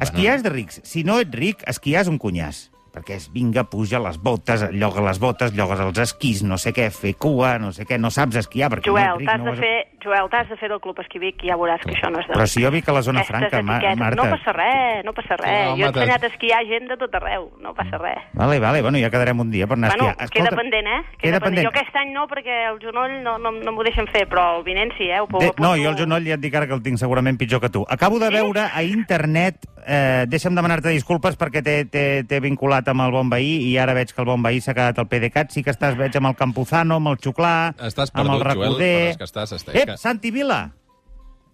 Esquiar 0.03 0.38
és 0.38 0.43
de 0.43 0.51
rics. 0.51 0.81
Si 0.83 1.03
no 1.07 1.19
ets 1.23 1.38
ric, 1.39 1.63
esquiar 1.69 2.03
és 2.03 2.12
un 2.12 2.19
cunyàs. 2.19 2.65
Perquè 2.93 3.15
és, 3.17 3.23
vinga, 3.34 3.63
puja 3.65 3.97
les 3.97 4.19
botes, 4.21 4.67
lloga 4.71 5.01
les 5.01 5.17
botes, 5.17 5.51
llogues 5.58 5.79
els 5.82 5.97
esquís, 6.03 6.43
no 6.45 6.60
sé 6.62 6.69
què, 6.77 6.91
fer 6.93 7.15
cua, 7.17 7.56
no 7.58 7.71
sé 7.73 7.88
què, 7.89 7.97
no 7.97 8.12
saps 8.13 8.36
esquiar 8.43 8.69
perquè 8.69 8.86
no 8.86 8.93
Joel, 8.93 9.17
ric. 9.17 9.27
t'has 9.32 9.39
no 9.39 9.45
de 9.45 9.51
has- 9.51 9.60
fer, 9.60 9.88
Joel, 10.03 10.27
t'has 10.29 10.49
de 10.49 10.58
fer 10.60 10.69
del 10.69 10.79
Club 10.84 10.99
Esquí 11.01 11.17
Vic 11.17 11.41
i 11.43 11.49
ja 11.49 11.56
veuràs 11.58 11.82
que 11.82 11.95
això 11.95 12.12
no 12.13 12.19
és 12.21 12.27
de... 12.27 12.34
Però 12.36 12.45
si 12.45 12.62
jo 12.62 12.69
vic 12.69 12.88
a 12.89 12.93
la 12.93 13.01
zona 13.01 13.23
Aquestes 13.23 13.49
franca, 13.49 13.63
Ma. 13.65 13.79
Marta. 13.95 14.21
No 14.21 14.29
passa 14.38 14.53
res, 14.53 15.01
no 15.08 15.13
passa 15.17 15.38
res. 15.41 15.69
No, 15.71 15.77
jo 15.79 15.86
he 15.86 15.89
ensenyat 15.89 16.23
a 16.23 16.27
esquiar 16.27 16.60
gent 16.69 16.88
de 16.91 16.97
tot 17.01 17.15
arreu, 17.17 17.49
no 17.63 17.73
passa 17.73 17.97
res. 17.97 18.21
Vale, 18.34 18.60
vale, 18.60 18.82
bueno, 18.86 18.99
ja 19.01 19.10
quedarem 19.10 19.39
un 19.41 19.49
dia 19.49 19.65
per 19.65 19.77
anar 19.79 19.95
Bueno, 19.97 20.13
a 20.13 20.25
esquiar. 20.27 20.49
queda 20.49 20.58
pendent, 20.62 20.88
eh? 20.88 21.01
Queda 21.17 21.39
pendent. 21.39 21.65
Jo 21.65 21.73
aquest 21.73 21.95
any 21.97 22.13
no, 22.13 22.27
perquè 22.29 22.60
el 22.69 22.77
genoll 22.84 23.17
no, 23.23 23.39
no, 23.39 23.51
no 23.58 23.71
m'ho 23.73 23.84
deixen 23.88 24.06
fer, 24.13 24.27
però 24.29 24.60
el 24.60 24.63
vinent 24.67 24.93
sí, 24.99 25.10
eh? 25.10 25.21
Ho, 25.23 25.27
De, 25.39 25.49
no, 25.58 25.73
jo 25.82 25.89
el 25.89 25.97
genoll 25.97 26.27
ja 26.29 26.38
et 26.38 26.45
dic 26.45 26.53
ara 26.53 26.67
que 26.69 26.77
el 26.77 26.84
tinc 26.86 27.01
segurament 27.01 27.39
pitjor 27.41 27.63
que 27.63 27.71
tu. 27.73 27.82
Acabo 27.89 28.19
de 28.21 28.29
veure 28.29 28.67
a 28.69 28.84
internet, 28.84 29.65
eh, 29.88 30.25
deixa'm 30.29 30.53
demanar-te 30.53 30.89
disculpes 30.93 31.39
perquè 31.39 31.63
t'he- 31.63 31.86
t'he 31.89 32.41
vinculat 32.84 32.88
amb 32.91 33.02
el 33.02 33.12
bon 33.12 33.30
veí 33.30 33.72
i 33.72 33.78
ara 33.78 33.93
veig 33.93 34.13
que 34.13 34.22
el 34.22 34.28
bon 34.28 34.41
veí 34.43 34.60
s'ha 34.60 34.74
quedat 34.74 35.00
al 35.00 35.08
PDeCAT. 35.08 35.52
Sí 35.52 35.63
que 35.63 35.72
estàs, 35.72 35.96
veig, 35.98 36.15
amb 36.15 36.28
el 36.28 36.36
Campuzano, 36.36 36.98
amb 36.98 37.08
el 37.10 37.17
Xuclà, 37.17 37.74
Estàs 37.80 38.12
amb 38.13 38.30
el 38.30 38.41
perdut, 38.43 38.78
Joel, 38.78 39.17
que 39.17 39.24
estàs... 39.24 39.54
estàs 39.54 39.76
Ep, 39.76 39.88
que... 39.88 39.98
Santi 39.98 40.32
Vila! 40.32 40.72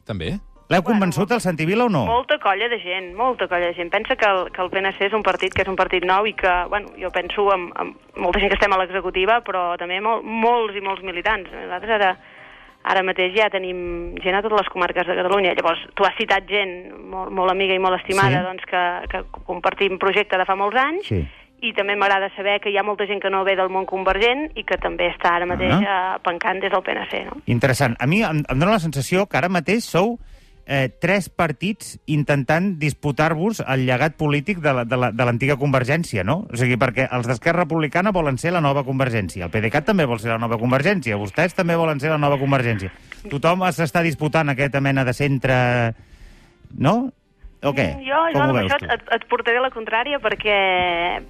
També? 0.06 0.40
L'heu 0.70 0.84
Bueno, 0.84 1.00
convençut, 1.00 1.32
el 1.32 1.42
Santi 1.42 1.66
Vila, 1.66 1.86
o 1.86 1.90
no? 1.90 2.04
Molta 2.06 2.38
colla 2.38 2.68
de 2.70 2.78
gent, 2.78 3.16
molta 3.18 3.48
colla 3.50 3.72
de 3.72 3.74
gent. 3.74 3.90
Pensa 3.90 4.16
que 4.16 4.26
el, 4.26 4.52
que 4.54 4.62
el 4.62 4.70
PNC 4.70 5.08
és 5.08 5.16
un 5.18 5.24
partit 5.26 5.54
que 5.54 5.64
és 5.64 5.70
un 5.70 5.76
partit 5.76 6.06
nou 6.06 6.28
i 6.30 6.36
que, 6.38 6.52
bueno, 6.70 6.94
jo 7.02 7.10
penso 7.10 7.48
amb, 7.50 7.74
amb 7.74 8.20
molta 8.22 8.38
gent 8.38 8.54
que 8.54 8.60
estem 8.60 8.76
a 8.76 8.78
l'executiva, 8.78 9.40
però 9.42 9.74
també 9.82 9.98
mol, 9.98 10.22
molts 10.22 10.78
i 10.78 10.84
molts 10.86 11.02
militants. 11.02 11.50
Nosaltres 11.50 11.96
ara, 11.98 12.12
ara 12.90 13.04
mateix 13.06 13.36
ja 13.38 13.50
tenim 13.54 14.16
gent 14.24 14.36
a 14.36 14.42
totes 14.42 14.64
les 14.64 14.70
comarques 14.74 15.06
de 15.08 15.16
Catalunya. 15.20 15.54
Llavors, 15.58 15.82
tu 15.94 16.06
has 16.08 16.16
citat 16.18 16.48
gent 16.50 16.90
molt, 17.12 17.30
molt 17.32 17.52
amiga 17.54 17.76
i 17.78 17.80
molt 17.82 18.00
estimada 18.00 18.40
Sí. 18.42 18.46
doncs, 18.48 18.64
que, 18.66 18.82
que 19.12 19.22
compartim 19.46 20.00
projecte 20.02 20.38
de 20.42 20.46
fa 20.50 20.56
molts 20.58 20.78
anys 20.82 21.06
Sí. 21.08 21.22
i 21.62 21.74
també 21.76 21.96
m'agrada 21.96 22.30
saber 22.36 22.60
que 22.64 22.72
hi 22.72 22.78
ha 22.80 22.84
molta 22.88 23.06
gent 23.06 23.22
que 23.22 23.30
no 23.30 23.44
ve 23.44 23.56
del 23.56 23.70
món 23.70 23.86
convergent 23.86 24.50
i 24.56 24.64
que 24.64 24.78
també 24.78 25.10
està 25.12 25.36
ara 25.36 25.46
mateix 25.46 25.74
Ah. 25.86 26.16
uh 26.18 26.24
pencant 26.24 26.60
des 26.62 26.72
del 26.72 26.82
PNC, 26.82 27.26
no? 27.26 27.38
Interessant. 27.46 27.96
A 28.00 28.08
mi 28.08 28.22
em, 28.24 28.44
em 28.48 28.60
dóna 28.60 28.72
la 28.78 28.80
sensació 28.80 29.26
que 29.28 29.38
ara 29.38 29.50
mateix 29.50 29.84
sou 29.84 30.18
eh, 30.66 30.90
tres 31.02 31.30
partits 31.30 32.00
intentant 32.06 32.78
disputar-vos 32.80 33.62
el 33.68 33.86
llegat 33.86 34.16
polític 34.16 34.60
de 34.60 34.74
la- 34.74 34.86
de 34.86 34.98
la- 34.98 35.12
de 35.12 35.26
l'antiga 35.26 35.56
Convergència, 35.58 36.24
no? 36.24 36.48
O 36.52 36.56
sigui, 36.58 36.78
perquè 36.78 37.08
els 37.12 37.28
d'Esquerra 37.28 37.64
Republicana 37.64 38.12
volen 38.12 38.38
ser 38.38 38.52
la 38.52 38.62
nova 38.62 38.84
Convergència, 38.84 39.46
el 39.46 39.52
PDeCAT 39.52 39.86
també 39.86 40.06
vol 40.06 40.20
ser 40.20 40.30
la 40.30 40.38
nova 40.38 40.58
Convergència, 40.58 41.18
vostès 41.18 41.54
també 41.56 41.76
volen 41.76 42.00
ser 42.00 42.10
la 42.10 42.18
nova 42.18 42.38
Convergència. 42.38 42.92
Tothom 43.30 43.62
s'està 43.72 44.02
disputant 44.02 44.50
aquesta 44.50 44.82
mena 44.82 45.04
de 45.04 45.14
centre... 45.14 45.96
No? 46.78 47.12
O 47.68 47.74
què? 47.76 47.90
Jo, 48.06 48.20
jo 48.32 48.40
Com 48.40 48.54
ho 48.54 48.56
veus 48.56 48.70
això 48.70 48.80
tu? 48.80 48.88
et, 48.94 49.02
et 49.18 49.26
portaré 49.32 49.60
la 49.60 49.72
contrària 49.74 50.20
perquè, 50.24 50.60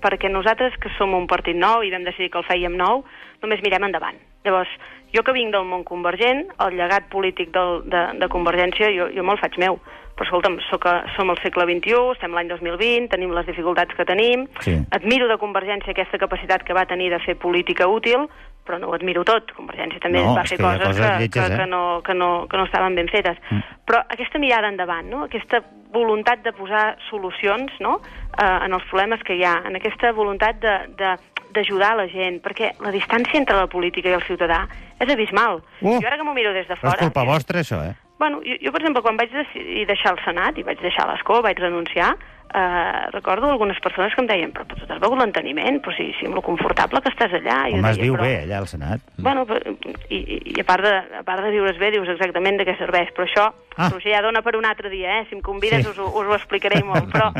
perquè 0.03 0.29
nosaltres, 0.29 0.75
que 0.81 0.91
som 0.97 1.15
un 1.17 1.25
partit 1.27 1.57
nou 1.57 1.81
i 1.81 1.89
vam 1.89 2.05
decidir 2.05 2.29
que 2.29 2.37
el 2.41 2.45
fèiem 2.45 2.75
nou, 2.77 3.01
només 3.41 3.63
mirem 3.65 3.87
endavant. 3.87 4.19
Llavors, 4.45 4.69
jo 5.15 5.23
que 5.25 5.33
vinc 5.33 5.51
del 5.55 5.65
món 5.65 5.83
convergent, 5.87 6.45
el 6.61 6.77
llegat 6.77 7.09
polític 7.09 7.49
del, 7.55 7.81
de, 7.89 8.03
de 8.21 8.29
Convergència, 8.29 8.91
jo, 8.93 9.09
jo 9.15 9.25
me'l 9.25 9.41
faig 9.41 9.57
meu. 9.61 9.79
Però, 10.19 10.27
escolta'm, 10.27 10.57
soc 10.67 10.83
a, 10.89 10.97
som 11.15 11.29
al 11.31 11.37
segle 11.39 11.63
XXI, 11.63 11.95
estem 12.17 12.33
l'any 12.35 12.49
2020, 12.51 13.07
tenim 13.13 13.31
les 13.31 13.45
dificultats 13.47 13.95
que 13.95 14.03
tenim, 14.03 14.49
Sí. 14.65 14.75
admiro 14.91 15.29
de 15.29 15.37
Convergència 15.39 15.93
aquesta 15.95 16.19
capacitat 16.19 16.65
que 16.67 16.75
va 16.75 16.83
tenir 16.85 17.07
de 17.13 17.19
fer 17.23 17.37
política 17.39 17.87
útil, 17.87 18.27
però 18.67 18.77
no 18.81 18.89
ho 18.89 18.93
admiro 18.93 19.23
tot. 19.23 19.53
Convergència 19.55 20.01
també 20.03 20.19
No, 20.21 20.35
va 20.35 20.43
fer 20.43 20.57
coses, 20.59 20.83
coses 20.83 20.99
que, 20.99 21.13
lletges, 21.23 21.47
que, 21.47 21.53
eh? 21.53 21.57
que, 21.57 21.65
no, 21.71 22.01
que, 22.03 22.13
no, 22.13 22.47
que 22.51 22.57
no 22.57 22.65
estaven 22.67 22.95
ben 22.99 23.07
fetes. 23.07 23.37
Mm. 23.49 23.63
Però 23.87 24.03
aquesta 24.03 24.37
mirada 24.43 24.67
endavant, 24.67 25.07
no? 25.09 25.23
aquesta 25.23 25.63
voluntat 25.93 26.43
de 26.43 26.51
posar 26.53 26.97
solucions 27.09 27.71
no? 27.79 28.01
eh, 28.37 28.65
en 28.65 28.73
els 28.73 28.83
problemes 28.91 29.23
que 29.23 29.39
hi 29.39 29.43
ha, 29.47 29.55
en 29.65 29.79
aquesta 29.79 30.11
voluntat 30.11 30.59
de, 30.59 30.75
de 30.99 31.15
d'ajudar 31.49 31.95
la 31.97 32.05
gent, 32.11 32.43
perquè 32.45 32.75
la 32.83 32.91
distància 32.93 33.39
entre 33.39 33.55
la 33.57 33.65
política 33.65 34.11
i 34.11 34.13
el 34.13 34.21
ciutadà 34.27 34.67
és 34.99 35.09
abismal. 35.09 35.63
Oh. 35.81 35.95
Jo 35.97 36.05
ara 36.05 36.19
que 36.19 36.27
m'ho 36.27 36.35
miro 36.35 36.53
des 36.53 36.67
de 36.67 36.75
Però 36.75 36.91
és 36.91 36.99
fora... 36.99 37.07
culpa 37.07 37.23
vostra, 37.25 37.63
això, 37.63 37.79
eh? 37.87 37.95
Bueno, 38.19 38.41
jo, 38.43 38.57
jo, 38.59 38.71
per 38.75 38.81
exemple, 38.81 39.01
quan 39.05 39.17
vaig 39.17 39.31
decidir 39.31 39.85
deixar 39.87 40.11
el 40.17 40.19
Senat 40.25 40.57
i 40.59 40.63
vaig 40.67 40.81
deixar 40.83 41.05
l'escó, 41.07 41.39
vaig 41.41 41.57
renunciar, 41.63 42.09
eh, 42.51 43.05
recordo 43.13 43.47
algunes 43.49 43.79
persones 43.79 44.13
que 44.13 44.19
em 44.21 44.27
deien 44.27 44.51
però, 44.51 44.65
però 44.67 44.79
tu 44.81 44.87
t'has 44.89 44.99
begut 44.99 45.21
l'enteniment, 45.21 45.79
però 45.85 45.95
si, 45.95 46.09
si 46.19 46.27
amb 46.27 46.35
lo 46.35 46.43
confortable 46.43 46.99
que 47.05 47.13
estàs 47.13 47.31
allà... 47.39 47.61
Home, 47.69 47.79
es 47.79 47.95
deia, 47.95 48.03
viu 48.09 48.17
però... 48.17 48.25
bé, 48.27 48.33
allà, 48.43 48.57
al 48.59 48.67
Senat. 48.67 49.05
Bueno, 49.17 49.45
però- 49.47 49.71
i, 50.11 50.19
i, 50.19 50.59
a, 50.59 50.65
part 50.67 50.83
de, 50.83 50.93
a 51.21 51.23
part 51.23 51.45
de 51.47 51.53
viure's 51.55 51.79
bé, 51.79 51.93
dius 51.95 52.11
exactament 52.11 52.59
de 52.59 52.67
què 52.67 52.75
serveix, 52.81 53.13
però 53.15 53.29
això, 53.29 53.47
Ah. 53.79 53.85
ah. 53.85 53.89
Roger, 53.93 54.11
ja 54.11 54.19
dona 54.25 54.41
per 54.43 54.57
un 54.59 54.65
altre 54.67 54.89
dia, 54.91 55.21
eh? 55.21 55.25
Si 55.29 55.37
em 55.37 55.41
convides 55.41 55.85
Sí. 55.85 55.93
us, 55.93 55.99
us 56.03 56.27
ho 56.27 56.35
explicaré 56.35 56.81
molt, 56.83 57.07
però, 57.13 57.29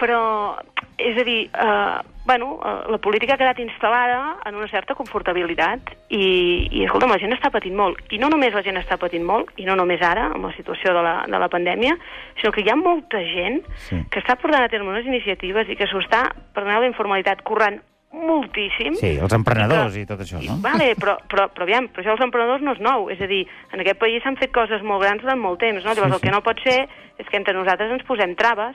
però 0.00 0.56
és 0.98 1.16
a 1.18 1.24
dir, 1.26 1.50
eh, 1.52 1.98
bueno, 2.26 2.58
eh, 2.64 2.90
la 2.90 2.98
política 2.98 3.34
ha 3.34 3.38
quedat 3.40 3.58
instal·lada 3.62 4.36
en 4.46 4.54
una 4.56 4.68
certa 4.68 4.94
confortabilitat 4.94 5.90
i, 6.10 6.68
i 6.70 6.84
escolta'm, 6.84 7.10
la 7.12 7.18
gent 7.22 7.34
està 7.36 7.50
patint 7.54 7.74
molt. 7.76 7.98
I 8.14 8.18
no 8.18 8.28
només 8.32 8.54
la 8.54 8.62
gent 8.66 8.78
està 8.80 8.96
patint 8.98 9.24
molt, 9.26 9.50
i 9.60 9.66
no 9.66 9.76
només 9.76 10.02
ara, 10.02 10.28
amb 10.34 10.46
la 10.48 10.52
situació 10.56 10.94
de 10.94 11.02
la, 11.04 11.14
de 11.30 11.38
la 11.38 11.48
pandèmia, 11.52 11.96
sinó 12.40 12.52
que 12.52 12.62
hi 12.64 12.70
ha 12.70 12.76
molta 12.78 13.20
gent 13.22 13.62
Sí. 13.88 13.98
que 14.10 14.20
està 14.22 14.36
portant 14.40 14.64
a 14.64 14.68
terme 14.72 14.88
unes 14.90 15.06
iniciatives 15.06 15.68
i 15.68 15.76
que 15.76 15.86
s'ho 15.90 15.98
està, 16.02 16.28
perdoneu 16.54 16.80
la 16.80 16.90
informalitat, 16.90 17.42
currant 17.42 17.80
moltíssim. 18.14 18.94
Sí, 18.94 19.16
els 19.18 19.32
emprenedors 19.34 19.96
i 19.98 20.04
tot 20.06 20.20
això, 20.22 20.38
no? 20.42 20.56
Vale, 20.62 20.92
però, 21.00 21.16
però, 21.30 21.48
però 21.52 21.66
aviam, 21.66 21.88
però 21.90 22.04
això 22.04 22.14
dels 22.14 22.26
emprenedors 22.28 22.62
no 22.62 22.74
és 22.76 22.80
nou. 22.84 23.08
És 23.10 23.20
a 23.20 23.26
dir, 23.30 23.42
en 23.74 23.82
aquest 23.82 23.98
país 23.98 24.22
s'han 24.22 24.38
fet 24.40 24.52
coses 24.54 24.82
molt 24.86 25.02
grans 25.02 25.22
durant 25.22 25.40
molt 25.42 25.58
temps, 25.62 25.82
no? 25.84 25.90
Llavors, 25.92 26.14
Sí, 26.14 26.18
el 26.20 26.22
que 26.22 26.30
sí. 26.30 26.34
no 26.34 26.42
pot 26.46 26.62
ser 26.64 26.78
és 27.18 27.26
que 27.30 27.36
entre 27.36 27.54
nosaltres 27.58 27.90
ens 27.94 28.06
posem 28.06 28.34
traves, 28.38 28.74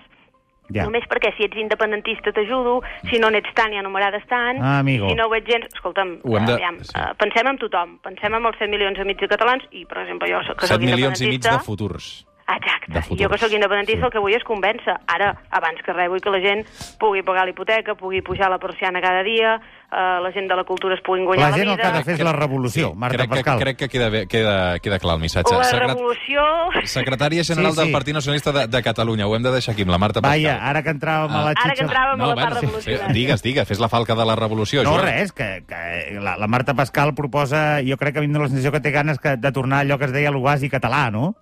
Ja. 0.72 0.84
només 0.86 1.04
perquè 1.10 1.32
si 1.38 1.44
ets 1.44 1.58
independentista 1.58 2.32
t'ajudo, 2.32 2.82
si 3.10 3.18
no 3.20 3.30
n'ets 3.32 3.50
tant 3.56 3.74
i 3.74 3.78
anomenades 3.78 4.24
tant, 4.30 4.60
Ah, 4.62 4.80
amigo. 4.80 5.10
si 5.10 5.16
no 5.16 5.28
ho 5.28 5.36
ets 5.36 5.48
gens... 5.50 5.66
Escolta'm, 5.74 6.20
Ho 6.24 6.40
de- 6.40 6.54
aviam, 6.54 6.78
sí. 6.84 6.94
eh, 6.96 7.14
pensem 7.18 7.48
en 7.48 7.58
tothom, 7.58 7.98
pensem 8.04 8.34
en 8.34 8.46
els 8.46 8.58
7 8.60 8.70
milions 8.70 8.98
i 9.00 9.04
mig 9.06 9.18
de 9.20 9.28
catalans 9.28 9.64
i, 9.72 9.86
per 9.86 10.04
exemple, 10.04 10.30
jo 10.30 10.42
soc, 10.44 10.60
que 10.60 10.68
7 10.68 10.76
soc 10.76 10.82
milions 10.82 11.22
i 11.22 11.26
mig 11.26 11.34
independentista... 11.40 11.58
de 11.58 11.66
futurs. 11.66 12.26
Exacte. 12.50 13.16
Jo 13.22 13.30
que 13.30 13.38
sóc 13.38 13.52
independentista 13.54 14.00
Sí. 14.02 14.06
el 14.08 14.12
que 14.12 14.20
vull 14.20 14.34
és 14.34 14.44
convèncer. 14.44 14.96
Ara, 15.08 15.36
abans 15.52 15.82
que 15.86 15.94
res, 15.94 16.10
vull 16.10 16.20
que 16.22 16.32
la 16.34 16.40
gent 16.42 16.66
pugui 17.00 17.22
pagar 17.22 17.46
l'hipoteca, 17.46 17.94
pugui 17.96 18.22
pujar 18.22 18.50
la 18.50 18.58
persiana 18.58 19.00
cada 19.02 19.22
dia, 19.24 19.60
eh, 19.92 20.20
la 20.24 20.32
gent 20.32 20.50
de 20.50 20.56
la 20.56 20.64
cultura 20.64 20.96
es 20.96 21.02
pugui 21.02 21.24
guanyar 21.26 21.52
La 21.52 21.52
la, 21.52 21.58
gent 21.58 21.70
el 21.70 21.76
vida... 21.76 21.84
que 21.84 21.88
ha 21.88 21.98
de 22.00 22.04
fer 22.04 22.14
és 22.16 22.24
la 22.26 22.34
revolució, 22.34 22.96
Marta 22.96 23.18
crec 23.18 23.30
Pascal. 23.30 23.58
Que, 23.60 23.64
crec 23.64 23.78
que 23.78 23.90
queda, 23.90 24.10
bé, 24.10 24.26
queda, 24.28 24.80
queda 24.80 24.98
clar 25.00 25.16
el 25.16 25.22
missatge. 25.22 25.54
La 25.56 25.64
Secret- 25.64 25.90
revolució... 25.94 26.42
Secretària 26.86 27.44
General 27.44 27.72
Sí, 27.74 27.78
sí. 27.78 27.84
del 27.84 27.92
Partit 27.94 28.14
Nacionalista 28.16 28.52
de, 28.52 28.68
de 28.68 28.82
Catalunya. 28.84 29.28
Ho 29.28 29.36
hem 29.36 29.44
de 29.44 29.52
deixar 29.52 29.74
aquí 29.74 29.84
amb 29.84 29.92
la 29.92 29.98
Marta 30.00 30.22
Pascal. 30.22 30.44
Vaja, 30.44 30.70
ara 30.70 30.82
que 30.84 30.90
entràvem 30.90 31.30
a 31.32 31.44
la 31.44 31.52
Ah. 31.52 31.54
xitxa... 31.54 31.66
Ara 31.70 31.76
que 31.76 31.86
entràvem 31.86 32.22
a 32.24 32.28
la 32.28 32.36
part 32.36 32.58
sí, 32.60 32.66
revolucionària. 32.66 33.14
digues, 33.14 33.44
digues, 33.44 33.68
fes 33.68 33.80
la 33.80 33.90
falca 33.90 34.16
de 34.16 34.26
la 34.26 34.36
revolució. 34.36 34.84
No, 34.84 34.92
Joan. 34.98 35.06
res, 35.06 35.32
que, 35.34 35.64
que 35.68 36.18
la, 36.20 36.36
la 36.38 36.48
Marta 36.48 36.74
Pascal 36.74 37.14
proposa... 37.14 37.80
Jo 37.86 37.98
crec 37.98 38.14
que 38.14 38.20
a 38.20 38.22
mi 38.24 38.28
la 38.34 38.48
sensació 38.48 38.72
que 38.72 38.80
té 38.82 38.92
ganes 38.92 39.20
que, 39.20 39.38
de 39.38 39.52
tornar 39.52 39.78
a 39.78 39.82
allò 39.82 39.98
que 40.00 40.06
es 40.06 40.12
deia 40.14 40.32
l'oasi 40.32 40.70
català, 40.70 41.12
no? 41.12 41.36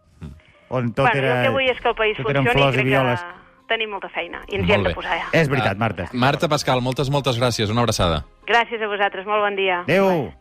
On 0.69 0.91
tot 0.93 1.05
bueno, 1.07 1.17
era... 1.17 1.33
jo 1.33 1.37
el 1.39 1.43
que 1.45 1.53
vull 1.55 1.69
és 1.71 1.79
que 1.81 1.89
el 1.89 1.95
país 1.95 2.17
funcioni 2.17 2.49
i 2.49 2.51
flors 2.53 2.75
i 2.75 2.79
crec 2.79 2.87
violes. 2.89 3.21
que 3.21 3.35
tenim 3.67 3.89
molta 3.91 4.09
feina 4.09 4.41
i 4.47 4.55
ens 4.55 4.63
Molt 4.63 4.69
hi 4.69 4.73
hem 4.73 4.83
bé. 4.83 4.89
de 4.89 4.95
posar 4.95 5.17
ja. 5.19 5.27
És 5.33 5.49
veritat, 5.51 5.77
Marta. 5.77 6.07
Marta 6.13 6.47
Pascal, 6.47 6.81
moltes, 6.81 7.09
moltes 7.11 7.39
gràcies. 7.39 7.71
Una 7.71 7.81
abraçada. 7.83 8.23
Gràcies 8.47 8.81
a 8.81 8.87
vosaltres, 8.87 9.25
molt 9.27 9.43
bon 9.43 9.55
dia. 9.59 9.81
Adéu. 9.87 10.33